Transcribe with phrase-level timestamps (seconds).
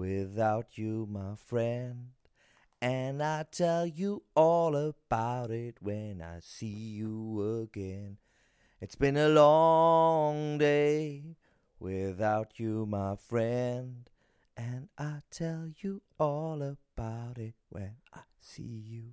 [0.00, 2.08] without you, my friend.
[2.80, 8.16] And I tell you all about it when I see you again.
[8.80, 11.36] It's been a long day
[11.78, 14.08] without you, my friend.
[14.56, 19.12] And I tell you all about it when I see you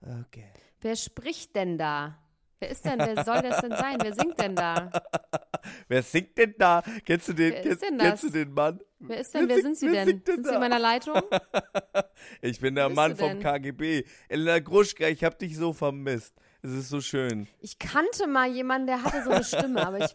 [0.00, 0.54] again.
[0.80, 2.14] Wer spricht denn da?
[2.60, 3.96] Wer ist denn, wer soll das denn sein?
[4.02, 4.90] Wer singt denn da?
[5.88, 6.82] Wer singt denn da?
[7.04, 8.80] Kennst du den, Wer ist kennst, du den Mann?
[8.98, 10.08] Wer ist denn, wer sind Sie wer denn?
[10.08, 11.20] singt denn Sind Sie in meiner Leitung?
[12.42, 13.40] Ich bin der Mann vom?
[13.40, 14.04] KGB.
[14.28, 16.34] Elena Gruschka, ich hab dich so vermisst.
[16.62, 17.48] Es ist so schön.
[17.60, 20.14] Ich kannte mal jemanden, der hatte so eine Stimme, aber ich,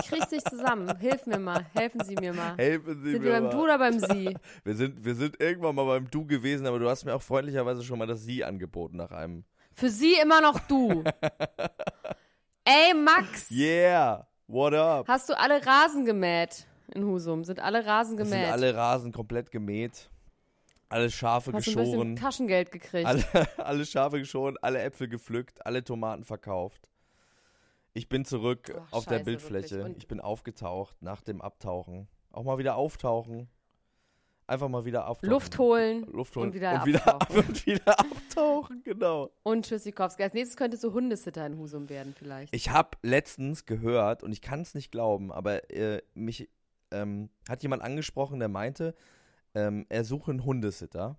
[0.00, 0.92] ich krieg's nicht zusammen.
[0.98, 2.56] Hilf mir mal, helfen Sie mir mal.
[2.56, 3.50] Helfen Sie Sind mir wir beim mal.
[3.50, 4.36] Du oder beim Sie?
[4.64, 7.84] Wir sind, wir sind irgendwann mal beim Du gewesen, aber du hast mir auch freundlicherweise
[7.84, 9.44] schon mal das Sie angeboten nach einem.
[9.78, 11.04] Für Sie immer noch du.
[12.64, 13.50] Ey, Max!
[13.50, 15.06] Yeah, what up?
[15.06, 17.44] Hast du alle Rasen gemäht in Husum?
[17.44, 18.50] Sind alle Rasen Es sind gemäht?
[18.52, 20.08] alle Rasen komplett gemäht.
[20.88, 22.16] Alle Schafe Hast du ein bisschen geschoren.
[22.16, 23.06] Taschengeld gekriegt?
[23.06, 23.22] Alle,
[23.58, 26.88] alle Schafe geschoren, alle Äpfel gepflückt, alle Tomaten verkauft.
[27.92, 29.70] Ich bin zurück Ach, auf der scheiße, Bildfläche.
[29.76, 29.84] wirklich.
[29.94, 32.08] Und- Ich bin aufgetaucht nach dem Abtauchen.
[32.32, 33.48] Auch mal wieder auftauchen.
[34.48, 35.30] Einfach mal wieder auftauchen.
[35.30, 37.48] Luft holen Luft holen und wieder und wieder, abtauchen.
[37.48, 39.30] und wieder abtauchen, genau.
[39.42, 40.22] und Tschüssikowski.
[40.22, 42.54] Als nächstes könntest du Hundesitter in Husum werden vielleicht.
[42.54, 46.48] Ich habe letztens gehört, und ich kann es nicht glauben, aber äh, mich
[46.92, 48.94] ähm, hat jemand angesprochen, der meinte,
[49.54, 51.18] ähm, er suche einen Hundesitter.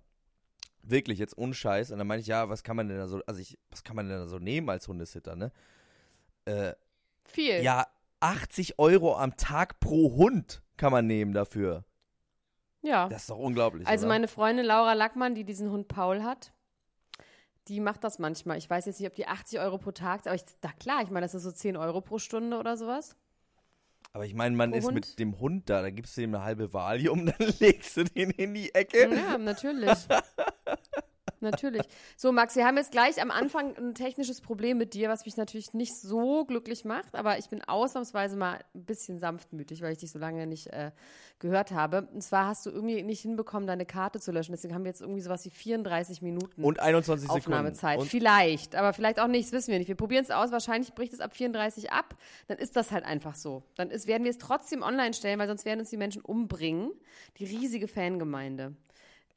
[0.82, 1.90] Wirklich, jetzt ohne Scheiß.
[1.90, 3.96] Und dann meinte ich, ja, was kann man denn da so, also ich, was kann
[3.96, 5.52] man denn da so nehmen als Hundesitter, ne?
[6.46, 6.72] Äh,
[7.24, 7.62] Viel.
[7.62, 7.86] ja,
[8.20, 11.84] 80 Euro am Tag pro Hund kann man nehmen dafür.
[12.82, 13.08] Ja.
[13.08, 13.86] Das ist doch unglaublich.
[13.86, 14.14] Also oder?
[14.14, 16.52] meine Freundin Laura Lackmann, die diesen Hund Paul hat,
[17.68, 18.58] die macht das manchmal.
[18.58, 21.10] Ich weiß jetzt nicht, ob die 80 Euro pro Tag, aber ich, da klar, ich
[21.10, 23.16] meine, das ist so 10 Euro pro Stunde oder sowas.
[24.12, 24.94] Aber ich meine, man pro ist Hund?
[24.94, 28.30] mit dem Hund da, da gibst du ihm eine halbe Valium, dann legst du den
[28.30, 29.14] in die Ecke.
[29.14, 29.90] Ja, natürlich.
[31.40, 31.82] Natürlich.
[32.16, 35.36] So, Max, wir haben jetzt gleich am Anfang ein technisches Problem mit dir, was mich
[35.36, 39.98] natürlich nicht so glücklich macht, aber ich bin ausnahmsweise mal ein bisschen sanftmütig, weil ich
[39.98, 40.90] dich so lange nicht äh,
[41.38, 42.08] gehört habe.
[42.12, 44.52] Und zwar hast du irgendwie nicht hinbekommen, deine Karte zu löschen.
[44.52, 46.64] Deswegen haben wir jetzt irgendwie sowas wie 34 Minuten.
[46.64, 47.46] Und 21 Sekunden.
[47.46, 47.98] Aufnahmezeit.
[47.98, 49.88] Und Vielleicht, aber vielleicht auch nicht, das wissen wir nicht.
[49.88, 52.16] Wir probieren es aus, wahrscheinlich bricht es ab 34 ab.
[52.48, 53.62] Dann ist das halt einfach so.
[53.76, 56.90] Dann ist, werden wir es trotzdem online stellen, weil sonst werden uns die Menschen umbringen.
[57.38, 58.74] Die riesige Fangemeinde.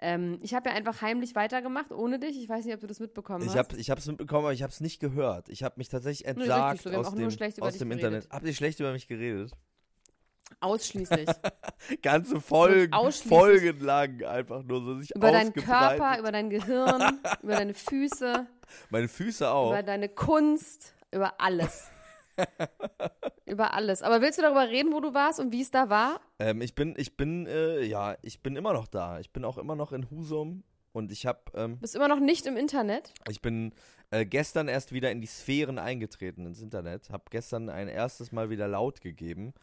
[0.04, 2.36] Ähm, ich habe ja einfach heimlich weitergemacht, ohne dich.
[2.42, 3.58] Ich weiß nicht, ob du das mitbekommen Ich hast.
[3.58, 5.48] habe ich hab's mitbekommen, aber ich habe es nicht gehört.
[5.50, 6.86] Ich habe mich tatsächlich richtig entsagt.
[6.86, 7.92] Wir haben aus auch nur dem, aus dem.
[7.92, 8.28] Internet.
[8.32, 9.52] Habt ihr schlecht über mich geredet?
[10.60, 11.30] Ausschließlich.
[12.02, 15.54] Ganze Folgen, ausschließlich- Folgen lang einfach nur so sich über deinen.
[15.54, 18.48] Körper, über dein Gehirn, über deine Füße,
[18.90, 19.70] Meine Füße auch.
[19.72, 21.90] über deine Kunst, über alles.
[23.46, 24.02] über alles.
[24.02, 26.22] Aber willst du darüber reden, wo du warst und wie es da war?
[26.40, 29.20] Ähm, ich bin, ich bin, äh, ja, ich bin immer noch da.
[29.20, 32.46] Ich bin auch immer noch in Husum und ich habe, ähm, Bist immer noch nicht
[32.46, 33.14] im Internet?
[33.30, 33.74] ich bin
[34.10, 37.10] äh, gestern erst wieder in die Sphären eingetreten ins Internet.
[37.10, 39.54] Habe gestern ein erstes Mal wieder laut gegeben.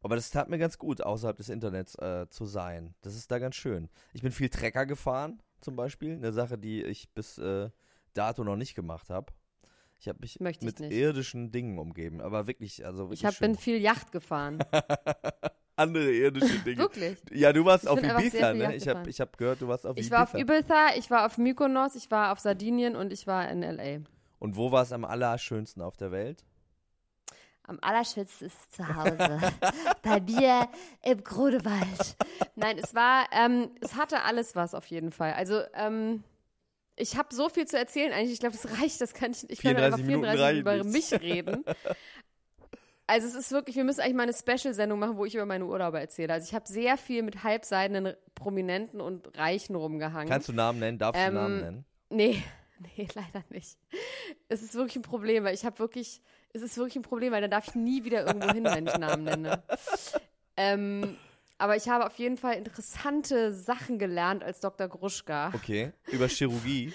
[0.00, 2.94] Aber das tat mir ganz gut, außerhalb des Internets äh, zu sein.
[3.02, 3.88] Das ist da ganz schön.
[4.12, 6.12] Ich bin viel Trecker gefahren, zum Beispiel.
[6.12, 7.70] Eine Sache, die ich bis äh,
[8.14, 9.32] dato noch nicht gemacht habe.
[10.00, 12.20] Ich habe mich Möchte ich mit irdischen Dingen umgeben.
[12.20, 13.52] Aber wirklich, also wirklich Ich hab, schön.
[13.52, 14.58] bin viel Yacht gefahren.
[15.76, 16.78] andere irdische Dinge.
[16.78, 17.18] Wirklich.
[17.32, 18.74] Ja, du warst Ich auf Ibiza, ne?
[18.76, 20.16] Ich habe ich hab gehört, du warst auf Ich Ibiza.
[20.16, 23.62] war auf Ibiza, ich war auf Mykonos, ich war auf Sardinien und ich war in
[23.62, 24.00] L.A.
[24.38, 26.44] Und wo war es am allerschönsten auf der Welt?
[27.64, 29.40] Am allerschönsten ist zu Hause.
[30.02, 30.68] Bei mir
[31.02, 32.16] im Grunewald.
[32.54, 35.32] Nein, es war, ähm, es hatte alles was auf jeden Fall.
[35.34, 36.22] Also, ähm,
[36.98, 38.32] ich habe so viel zu erzählen eigentlich.
[38.32, 39.00] Ich glaube, das reicht.
[39.00, 39.48] Das kann ich.
[39.48, 41.64] Ich kann 34 einfach Minuten 34 über reichen mich reden.
[43.10, 45.64] Also es ist wirklich, wir müssen eigentlich mal eine Special-Sendung machen, wo ich über meine
[45.64, 46.34] Urlaube erzähle.
[46.34, 50.28] Also ich habe sehr viel mit halbseidenen Prominenten und Reichen rumgehangen.
[50.28, 50.98] Kannst du Namen nennen?
[50.98, 51.84] Darfst Ähm, du Namen nennen?
[52.10, 52.42] Nee,
[52.96, 53.78] nee, leider nicht.
[54.50, 56.20] Es ist wirklich ein Problem, weil ich habe wirklich,
[56.52, 58.98] es ist wirklich ein Problem, weil dann darf ich nie wieder irgendwo hin, wenn ich
[58.98, 59.62] Namen nenne.
[60.60, 61.16] Ähm,
[61.58, 64.88] aber ich habe auf jeden Fall interessante Sachen gelernt als Dr.
[64.88, 65.52] Gruschka.
[65.54, 65.92] Okay.
[66.10, 66.92] Über Chirurgie.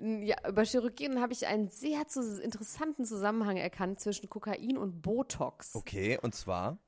[0.00, 2.00] Ja, über Chirurgien habe ich einen sehr
[2.42, 5.74] interessanten Zusammenhang erkannt zwischen Kokain und Botox.
[5.74, 6.78] Okay, und zwar.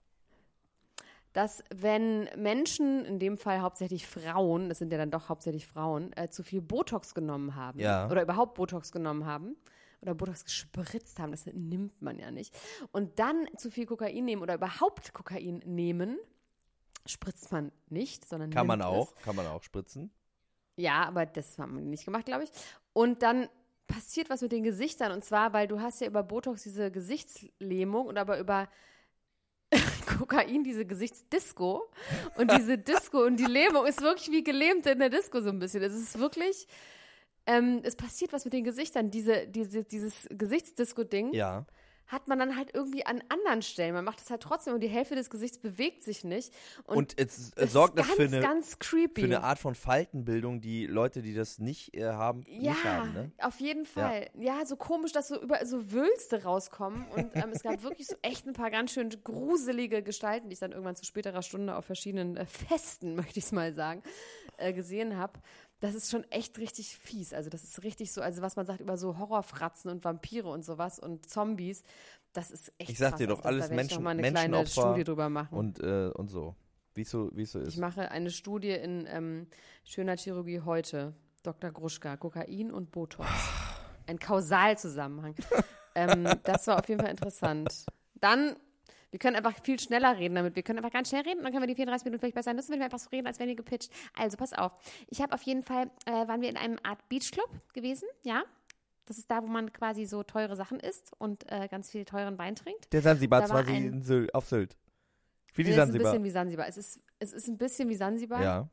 [1.33, 6.13] Dass wenn Menschen, in dem Fall hauptsächlich Frauen, das sind ja dann doch hauptsächlich Frauen,
[6.17, 8.09] äh, zu viel Botox genommen haben Ja.
[8.11, 9.57] oder überhaupt Botox genommen haben
[10.03, 12.53] oder Botox gespritzt haben, das nimmt man ja nicht,
[12.91, 16.19] und dann zu viel Kokain nehmen oder überhaupt Kokain nehmen,
[17.07, 19.15] spritzt man nicht, sondern Kann man auch.
[19.17, 19.25] Es.
[19.25, 20.11] Kann man auch spritzen.
[20.77, 22.51] Ja, aber das haben wir nicht gemacht, glaube ich.
[22.93, 23.49] Und dann
[23.87, 25.13] passiert was mit den Gesichtern.
[25.13, 28.69] Und zwar, weil du hast ja über Botox diese Gesichtslähmung und aber über
[30.07, 31.91] Kokain diese Gesichtsdisco.
[32.37, 35.59] Und diese Disco und die Lähmung ist wirklich wie gelähmt in der Disco so ein
[35.59, 35.83] bisschen.
[35.83, 36.67] Es ist wirklich,
[37.47, 39.11] ähm, es passiert was mit den Gesichtern.
[39.11, 41.67] Diese, diese, dieses Gesichtsdisco-Ding Ja.
[42.11, 43.95] Hat man dann halt irgendwie an anderen Stellen.
[43.95, 46.53] Man macht es halt trotzdem und die Hälfte des Gesichts bewegt sich nicht.
[46.85, 49.21] Und, Und es, es sorgt ist das ganz, für eine, ganz creepy.
[49.21, 53.13] für eine Art von Faltenbildung, die Leute, die das nicht äh, haben, Ja, nicht haben.
[53.13, 53.33] Ne?
[53.39, 54.29] auf jeden Fall.
[54.39, 54.65] Ja.
[54.67, 57.07] so komisch, dass so überall so Wülste rauskommen.
[57.09, 60.61] Und ähm, es gab wirklich so echt ein paar ganz schön gruselige Gestalten, die ich
[60.61, 64.03] dann irgendwann zu späterer Stunde auf verschiedenen äh, Festen, möchte ich es mal sagen,
[64.57, 65.41] äh, gesehen habe.
[65.81, 67.33] Das ist schon echt richtig fies.
[67.33, 70.65] Also das ist richtig so, also was man sagt über so Horrorfratzen und Vampire und
[70.65, 71.83] sowas und Zombies,
[72.35, 73.19] das ist echt Ich sag krass.
[73.19, 75.57] dir doch, Also alles ich Menschen, noch mal eine kleine Studie drüber machen.
[75.57, 76.55] und, äh, und so.
[76.95, 77.77] Wie so, wie so Ich ist.
[77.79, 79.47] mache eine Studie in ähm,
[79.85, 81.15] Schöner Chirurgie heute.
[81.43, 81.71] Dr.
[81.71, 83.27] Gruschka, Kokain und Botox.
[84.07, 85.35] Ein Kausalzusammenhang.
[85.95, 87.87] ähm, das war auf jeden Fall interessant.
[88.17, 88.57] Dann,
[89.11, 90.55] wir können einfach viel schneller reden damit.
[90.57, 92.55] Wir können einfach ganz schnell reden und dann können wir die 34 Minuten vielleicht besser
[92.55, 93.91] nutzen, wenn wir einfach so reden, als wären wir gepitcht.
[94.17, 94.73] Also, pass auf.
[95.09, 98.43] Ich habe auf jeden Fall, äh, waren wir in einem Art Beachclub gewesen, ja.
[99.07, 102.39] Das ist da, wo man quasi so teure Sachen isst und äh, ganz viel teuren
[102.39, 102.93] Wein trinkt.
[102.93, 104.77] Der Sansibar quasi ein- in Sylt, auf Sylt.
[105.55, 106.13] Wie die es ist ein Sansibar.
[106.13, 106.69] bisschen wie Sansibar.
[106.69, 108.41] Es ist, es ist ein bisschen wie Sansibar.
[108.43, 108.69] Ja.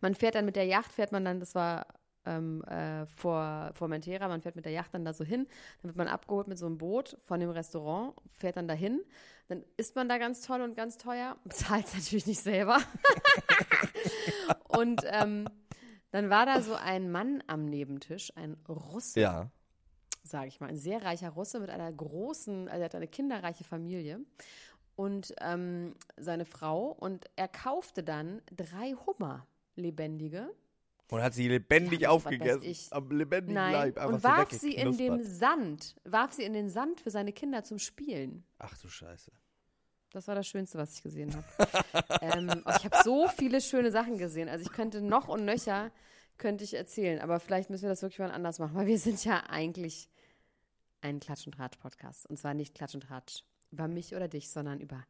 [0.00, 1.86] Man fährt dann mit der Yacht, fährt man dann, das war
[2.26, 5.46] ähm, äh, vor Formentera, man fährt mit der Yacht dann da so hin,
[5.80, 9.00] dann wird man abgeholt mit so einem Boot von dem Restaurant, fährt dann dahin,
[9.48, 12.78] dann isst man da ganz toll und ganz teuer, bezahlt es natürlich nicht selber.
[14.68, 15.46] und ähm,
[16.10, 19.50] dann war da so ein Mann am Nebentisch, ein Russe, Ja.
[20.22, 23.64] sage ich mal, ein sehr reicher Russe mit einer großen, also er hat eine kinderreiche
[23.64, 24.20] Familie
[24.94, 30.50] und ähm, seine Frau und er kaufte dann drei Hummer, lebendige.
[31.12, 32.74] Und hat sie lebendig Ja, aufgegessen.
[32.90, 33.98] Am lebendigen Nein, Leib.
[33.98, 35.26] Einfach und so warf sie in weggeknuspert.
[35.26, 38.44] Sand, warf sie in den Sand für seine Kinder zum Spielen.
[38.58, 39.30] Ach du Scheiße.
[40.12, 41.46] Das war das Schönste, was ich gesehen habe.
[42.22, 44.48] ähm, ich habe so viele schöne Sachen gesehen.
[44.48, 45.92] Also ich könnte noch und nöcher
[46.38, 49.22] könnte ich erzählen, aber vielleicht müssen wir das wirklich mal anders machen, weil wir sind
[49.22, 50.08] ja eigentlich
[51.02, 54.50] ein Klatsch und Tratsch Podcast und zwar nicht Klatsch und Tratsch über mich oder dich,
[54.50, 55.04] sondern über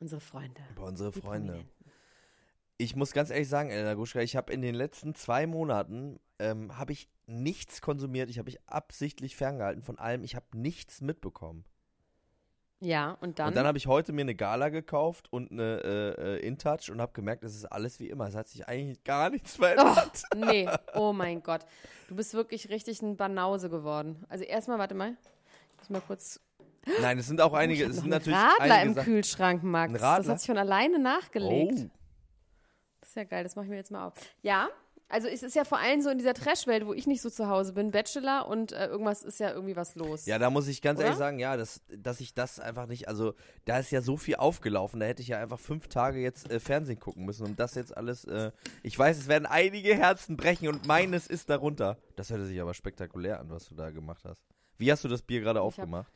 [0.00, 0.60] unsere Freunde.
[0.72, 1.64] Über unsere Freunde.
[2.80, 6.78] Ich muss ganz ehrlich sagen, Elena Guschka, ich habe in den letzten zwei Monaten ähm,
[6.78, 8.30] habe ich nichts konsumiert.
[8.30, 10.24] Ich habe mich absichtlich ferngehalten von allem.
[10.24, 11.66] Ich habe nichts mitbekommen.
[12.80, 16.36] Ja, und dann, Und dann habe ich heute mir eine Gala gekauft und eine äh,
[16.36, 18.28] äh, InTouch und habe gemerkt, es ist alles wie immer.
[18.28, 20.22] Es hat sich eigentlich gar nichts verändert.
[20.34, 21.66] Oh, nee, oh mein Gott.
[22.08, 24.24] Du bist wirklich richtig ein Banause geworden.
[24.30, 25.18] Also erstmal, warte mal.
[25.74, 26.40] Ich muss mal kurz.
[27.02, 29.92] Nein, es sind auch einige, ich es sind natürlich Radler einige im Kühlschrank, Max.
[29.92, 31.90] Das hat sich von alleine nachgelegt.
[31.92, 31.99] Oh.
[33.10, 34.14] Ist ja geil, das mache ich mir jetzt mal auf.
[34.40, 34.68] Ja,
[35.08, 37.48] also es ist ja vor allem so in dieser Trash-Welt, wo ich nicht so zu
[37.48, 40.26] Hause bin, Bachelor und äh, irgendwas ist ja irgendwie was los.
[40.26, 41.06] Ja, da muss ich ganz Oder?
[41.06, 44.36] ehrlich sagen, ja, dass, dass ich das einfach nicht, also da ist ja so viel
[44.36, 47.74] aufgelaufen, da hätte ich ja einfach fünf Tage jetzt äh, Fernsehen gucken müssen und das
[47.74, 48.52] jetzt alles, äh,
[48.84, 51.98] ich weiß, es werden einige Herzen brechen und meines ist darunter.
[52.14, 54.40] Das hört sich aber spektakulär an, was du da gemacht hast.
[54.78, 56.12] Wie hast du das Bier gerade aufgemacht?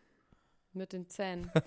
[0.72, 1.50] Mit den Zähnen.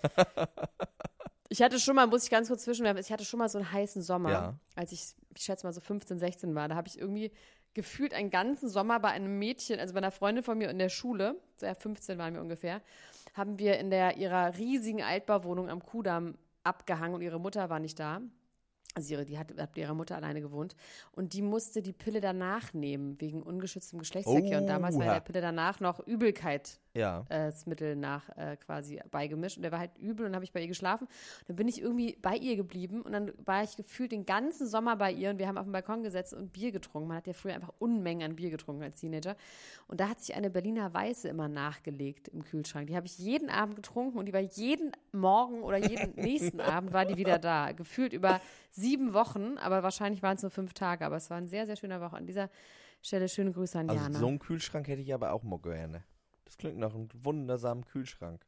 [1.49, 3.71] ich hatte schon mal, muss ich ganz kurz zwischenwerfen, ich hatte schon mal so einen
[3.71, 4.59] heißen Sommer, Ja.
[4.75, 6.67] als ich, ich schätze mal so 15, 16 war.
[6.67, 7.31] Da habe ich irgendwie
[7.73, 10.89] gefühlt einen ganzen Sommer bei einem Mädchen, also bei einer Freundin von mir in der
[10.89, 12.81] Schule, so ja, 15 waren wir ungefähr,
[13.33, 17.99] haben wir in der ihrer riesigen Altbauwohnung am Kudamm abgehangen und ihre Mutter war nicht
[17.99, 18.21] da.
[18.95, 20.75] Also ihre, die hat, hat bei ihrer Mutter alleine gewohnt.
[21.11, 24.57] Und die musste die Pille danach nehmen, wegen ungeschütztem Geschlechtsverkehr.
[24.57, 25.13] Und damals war Oha.
[25.13, 27.25] der Pille danach noch Übelkeit Ja.
[27.29, 30.45] äh, das Mittel nach äh, quasi beigemischt und der war halt übel und dann habe
[30.45, 31.07] ich bei ihr geschlafen.
[31.47, 34.95] Dann bin ich irgendwie bei ihr geblieben und dann war ich gefühlt den ganzen Sommer
[34.95, 37.07] bei ihr und wir haben auf dem Balkon gesetzt und Bier getrunken.
[37.07, 39.35] Man hat ja früher einfach Unmengen an Bier getrunken als Teenager.
[39.87, 42.87] Und da hat sich eine Berliner Weiße immer nachgelegt im Kühlschrank.
[42.87, 46.93] Die habe ich jeden Abend getrunken und die war jeden Morgen oder jeden nächsten Abend
[46.93, 47.71] war die wieder da.
[47.71, 51.05] Gefühlt über sieben Wochen, aber wahrscheinlich waren es nur fünf Tage.
[51.05, 52.15] Aber es war ein sehr, sehr schöner Woche.
[52.17, 52.49] An dieser
[53.01, 54.17] Stelle schöne Grüße an Also Jana.
[54.19, 56.03] so einen Kühlschrank hätte ich aber auch mal gerne.
[56.47, 58.45] Das klingt nach einem wundersamen Kühlschrank.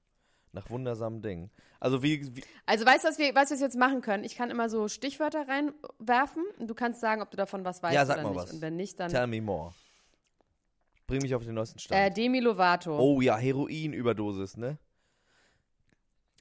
[0.51, 1.51] Nach wundersamen Dingen.
[1.79, 4.23] Also wie, wie Also weißt du, was wir, weißt, was wir jetzt machen können?
[4.23, 7.93] Ich kann immer so Stichwörter reinwerfen und du kannst sagen, ob du davon was weißt
[7.93, 8.41] Ja, sag oder mal nicht.
[8.43, 8.53] was.
[8.53, 9.73] Und wenn nicht, dann tell me more.
[11.05, 12.17] Bring mich auf den neuesten äh, Stand.
[12.17, 12.97] Demi Lovato.
[12.97, 14.77] oh ja, Heroinüberdosis, ne?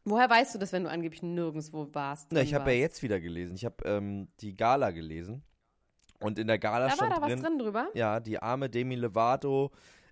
[0.05, 2.29] Woher weißt du das, wenn du angeblich nirgendwo warst?
[2.33, 3.57] Na, ich habe ja jetzt wieder gelesen.
[3.57, 5.43] Ich habe ähm, die Gala gelesen.
[6.21, 7.89] Und in der Gala Da war stand da was drin, drin drüber?
[7.95, 9.71] ja, die arme Demi Lovato,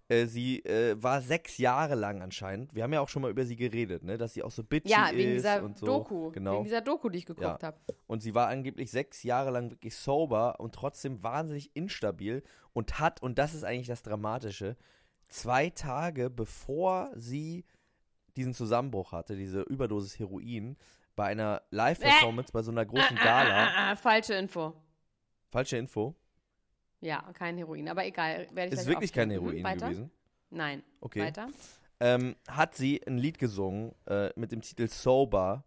[0.09, 2.75] äh, sie äh, war sechs Jahre lang anscheinend.
[2.75, 4.17] Wir haben ja auch schon mal über sie geredet, ne?
[4.19, 5.87] Dass sie auch so bitchy Ja, ist wegen dieser und so.
[5.87, 6.31] Doku.
[6.31, 6.55] Genau.
[6.55, 7.59] Wegen dieser Doku, die ich geguckt Ja.
[7.69, 7.79] habe.
[8.07, 13.21] Und sie war angeblich sechs Jahre lang wirklich sober und trotzdem wahnsinnig instabil und hat,
[13.23, 14.77] und das ist eigentlich das Dramatische,
[15.29, 17.65] zwei Tage bevor sie
[18.37, 20.77] diesen Zusammenbruch hatte, diese Überdosis Heroin,
[21.17, 24.75] bei einer Live-Performance bei so einer großen Gala, Ah, ah, falsche Info.
[25.51, 26.15] falsche Info,
[27.07, 27.89] Ja, kein Heroin.
[27.89, 28.49] Aber egal.
[28.53, 29.87] Werde ich ist wirklich kein Heroin Weiter?
[29.91, 30.11] gewesen,
[30.51, 30.83] Nein.
[31.01, 31.21] Okay.
[31.23, 31.49] Weiter?
[32.01, 35.63] ähm, hat sie ein Lied gesungen äh, mit dem Titel Sober,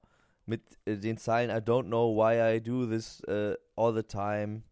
[0.45, 4.63] mit äh, den Zeilen I don't know why I do this äh, all the time.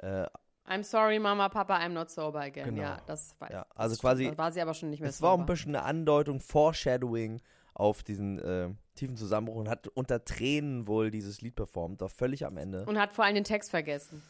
[0.00, 0.26] Äh,
[0.66, 2.66] I'm sorry, Mama, Papa, I'm not sober again.
[2.66, 2.82] Genau.
[2.82, 4.00] Ja, das weiß Ja, das also stimmt.
[4.10, 5.52] quasi- war sie aber schon nicht mehr Es war ein sober.
[5.52, 7.40] bisschen eine Andeutung, Foreshadowing
[7.74, 12.44] auf diesen äh, tiefen Zusammenbruch und hat unter Tränen wohl dieses Lied performt, war völlig
[12.44, 12.84] am Ende.
[12.86, 14.20] Und hat vor allem den Text vergessen.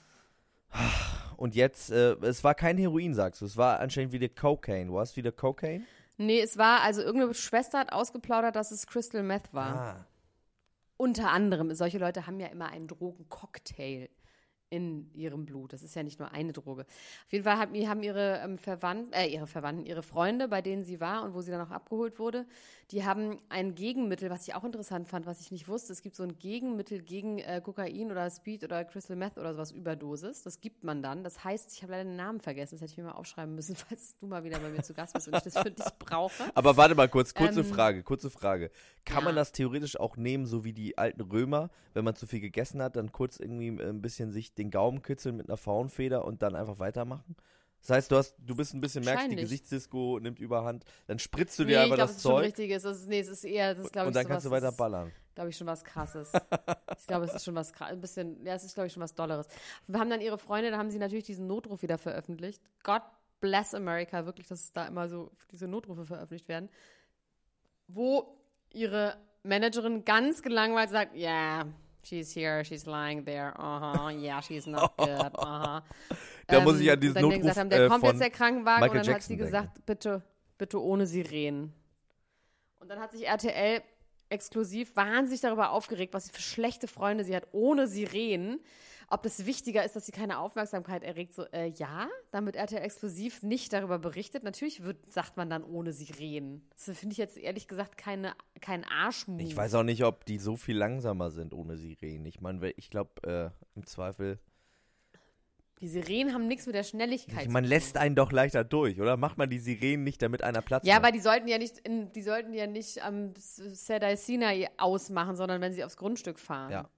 [1.39, 4.93] Und jetzt, äh, es war kein Heroin, sagst du, es war anscheinend wieder Cocaine.
[4.93, 5.85] War es wieder Cocaine?
[6.17, 9.77] Nee, es war, also irgendeine Schwester hat ausgeplaudert, dass es Crystal Meth war.
[9.77, 10.07] Ah.
[10.97, 14.09] Unter anderem, solche Leute haben ja immer einen Drogencocktail
[14.69, 15.73] in ihrem Blut.
[15.73, 16.83] Das ist ja nicht nur eine Droge.
[16.83, 20.85] Auf jeden Fall haben, haben ihre ähm, Verwandten, äh, ihre Verwandten, ihre Freunde, bei denen
[20.85, 22.47] sie war und wo sie dann auch abgeholt wurde,
[22.91, 25.93] die haben ein Gegenmittel, was ich auch interessant fand, was ich nicht wusste.
[25.93, 29.73] Es gibt so ein Gegenmittel gegen äh, Kokain oder Speed oder Crystal Meth oder sowas,
[29.73, 30.43] Überdosis.
[30.43, 31.23] Das gibt man dann.
[31.23, 32.77] Das heißt, ich habe leider den Namen vergessen.
[32.77, 35.13] Das hätte ich mir mal aufschreiben müssen, falls du mal wieder bei mir zu Gast
[35.13, 36.45] bist und ich das für dich brauche.
[36.55, 38.71] Aber warte mal kurz, kurze Ähm, Frage, kurze Frage.
[39.05, 39.41] Kann man ja.
[39.41, 42.97] das theoretisch auch nehmen, so wie die alten Römer, wenn man zu viel gegessen hat,
[42.97, 46.57] dann kurz irgendwie äh, ein bisschen sich den Gaumen kitzeln mit einer Faunfeder und dann
[46.57, 47.37] einfach weitermachen?
[47.81, 49.37] Das heißt, du hast, du bist ein bisschen, merkst, die.
[49.37, 52.45] Gesichtsdisco nimmt überhand, dann spritzt du Nee, dir ich einfach glaube, das ist schon Zeug
[52.47, 52.83] richtiges.
[52.83, 54.51] Das ist, nee, es ist eher, das ist, glaube ich, und dann so kannst du
[54.51, 55.13] was- weiter ballern.
[55.35, 56.33] glaube ich, schon was krasses.
[56.99, 57.93] ich glaube, es ist schon was krasses.
[57.95, 59.47] Ein bisschen, ja, es ist, glaube ich, schon was Dolleres.
[59.87, 62.61] Wir haben dann ihre Freunde, da haben sie natürlich diesen Notruf wieder veröffentlicht.
[62.83, 63.03] God
[63.41, 66.69] bless America, wirklich, dass da immer so diese Notrufe veröffentlicht werden.
[67.87, 68.37] Wo
[68.73, 71.67] ihre Managerin ganz gelangweilt sagt, yeah,
[72.03, 75.81] she's here, she's lying there, uh-huh, yeah, she's not good, uh-huh.
[76.47, 78.31] Da muss ich an und diesen Notruf gesagt haben, der äh, kommt von jetzt der
[78.31, 80.23] Krankenwagen Michael und dann hat Jackson sie gesagt, bitte,
[80.57, 81.75] bitte ohne Sirenen.
[82.81, 83.83] Und dann hat sich RTL
[84.31, 88.61] exklusiv wahnsinnig darüber aufgeregt, was sie für schlechte Freunde sie hat, ohne Sirenen.
[89.11, 91.33] Ob das wichtiger ist, dass sie keine Aufmerksamkeit erregt.
[91.33, 94.43] So, äh, ja, damit RTL exklusiv nicht darüber berichtet.
[94.45, 96.69] Natürlich wird, sagt man dann ohne Sirenen.
[96.87, 99.41] Das finde ich jetzt ehrlich gesagt keine, kein Arschmove.
[99.41, 102.27] Ich weiß auch nicht, ob die so viel langsamer sind ohne Sirenen.
[102.27, 104.39] Ich meine, ich glaube, äh, im Zweifel.
[105.81, 109.17] Die Sirenen haben nichts mit der Schnelligkeit Man lässt einen doch leichter durch, oder?
[109.17, 111.05] Macht man die Sirenen nicht, damit einer Platz Ja, macht?
[111.05, 115.61] aber die sollten ja nicht, in, die sollten ja nicht am Sedai Sinai ausmachen, sondern
[115.61, 116.73] wenn sie aufs Grundstück fahren.
[116.73, 116.91] Ja.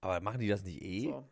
[0.00, 1.10] Aber machen die das nicht eh?
[1.10, 1.24] So.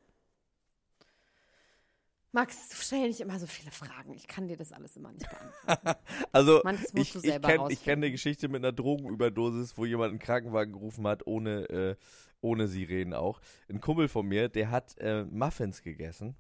[2.33, 4.13] Max, du stell nicht immer so viele Fragen.
[4.13, 6.01] Ich kann dir das alles immer nicht beantworten.
[6.33, 11.07] Also, ich, ich kenne kenn eine Geschichte mit einer Drogenüberdosis, wo jemand einen Krankenwagen gerufen
[11.07, 11.97] hat, ohne, äh,
[12.43, 13.41] ohne Sirenen auch.
[13.71, 16.37] Ein Kumpel von mir, der hat äh, Muffins gegessen.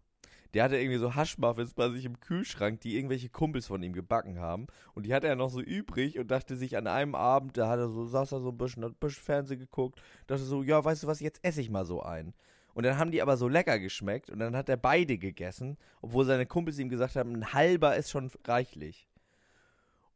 [0.54, 4.38] Der hatte irgendwie so Haschmuffins bei sich im Kühlschrank, die irgendwelche Kumpels von ihm gebacken
[4.40, 4.66] haben.
[4.94, 7.78] Und die hatte er noch so übrig und dachte sich an einem Abend, da hat
[7.78, 10.84] er so, saß er so ein bisschen, hat ein bisschen Fernsehen geguckt, dachte so, ja,
[10.84, 12.34] weißt du was, jetzt esse ich mal so einen.
[12.74, 16.24] Und dann haben die aber so lecker geschmeckt und dann hat er beide gegessen, obwohl
[16.26, 19.08] seine Kumpels ihm gesagt haben, ein halber ist schon reichlich.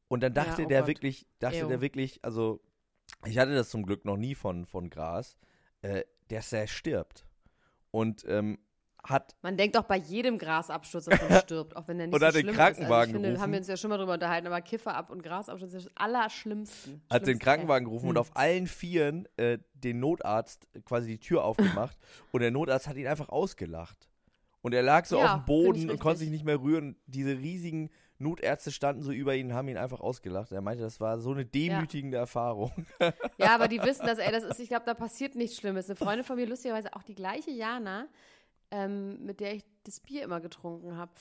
[0.08, 0.88] Und dann dachte Ja, oh der Gott.
[0.88, 1.68] wirklich, dachte Ew.
[1.68, 2.60] der wirklich, also
[3.24, 5.38] ich hatte das zum Glück noch nie von, von Gras,
[5.82, 7.26] äh, dass er stirbt.
[7.90, 8.58] Und ähm,
[9.04, 12.20] hat, Man denkt doch bei jedem Grasabsturz, dass man stirbt, auch wenn der nicht Und
[12.20, 12.92] so hat den schlimm Krankenwagen ist.
[12.92, 13.42] Also ich finde, gerufen.
[13.42, 17.02] haben wir uns ja schon mal drüber unterhalten, aber Kifferab und Grasabsturz ist das Allerschlimmsten.
[17.10, 18.20] hat den Krankenwagen gerufen und Hm.
[18.20, 21.96] auf allen Vieren äh, den Notarzt quasi die Tür aufgemacht
[22.32, 24.08] und der Notarzt hat ihn einfach ausgelacht.
[24.62, 26.96] Und er lag so Ja, auf dem Boden und konnte sich nicht mehr rühren.
[27.06, 27.88] Diese riesigen
[28.18, 30.52] Notärzte standen so über ihn und haben ihn einfach ausgelacht.
[30.52, 32.70] Er meinte, das war so eine demütigende Erfahrung.
[33.38, 35.86] Ja, aber die wissen das, ey, das ist, ich glaube, da passiert nichts Schlimmes.
[35.88, 38.06] Eine Freundin von mir, lustigerweise auch die gleiche Jana,
[38.70, 41.12] ähm, mit der ich das Bier immer getrunken habe,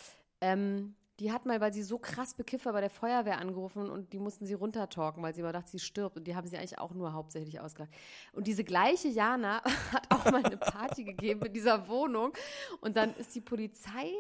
[0.42, 4.14] ähm, die hat mal, weil sie so krass bekifft war, bei der Feuerwehr angerufen und
[4.14, 6.16] die mussten sie runtertalken, weil sie immer dachte, sie stirbt.
[6.16, 7.92] Und die haben sie eigentlich auch nur hauptsächlich ausgelacht.
[8.32, 12.32] Und diese gleiche Jana hat auch mal eine Party gegeben in dieser Wohnung.
[12.80, 14.14] Und dann ist die Polizei.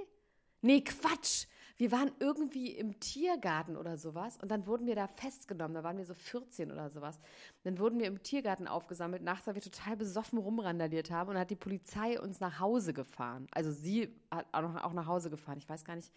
[0.61, 1.47] Nee, Quatsch!
[1.79, 5.73] Wir waren irgendwie im Tiergarten oder sowas und dann wurden wir da festgenommen.
[5.73, 7.17] Da waren wir so 14 oder sowas.
[7.63, 11.41] Dann wurden wir im Tiergarten aufgesammelt, nachts, weil wir total besoffen rumrandaliert haben und dann
[11.43, 13.47] hat die Polizei uns nach Hause gefahren.
[13.51, 15.57] Also sie hat auch, nach Hause gefahren.
[15.57, 16.11] Ich weiß gar nicht,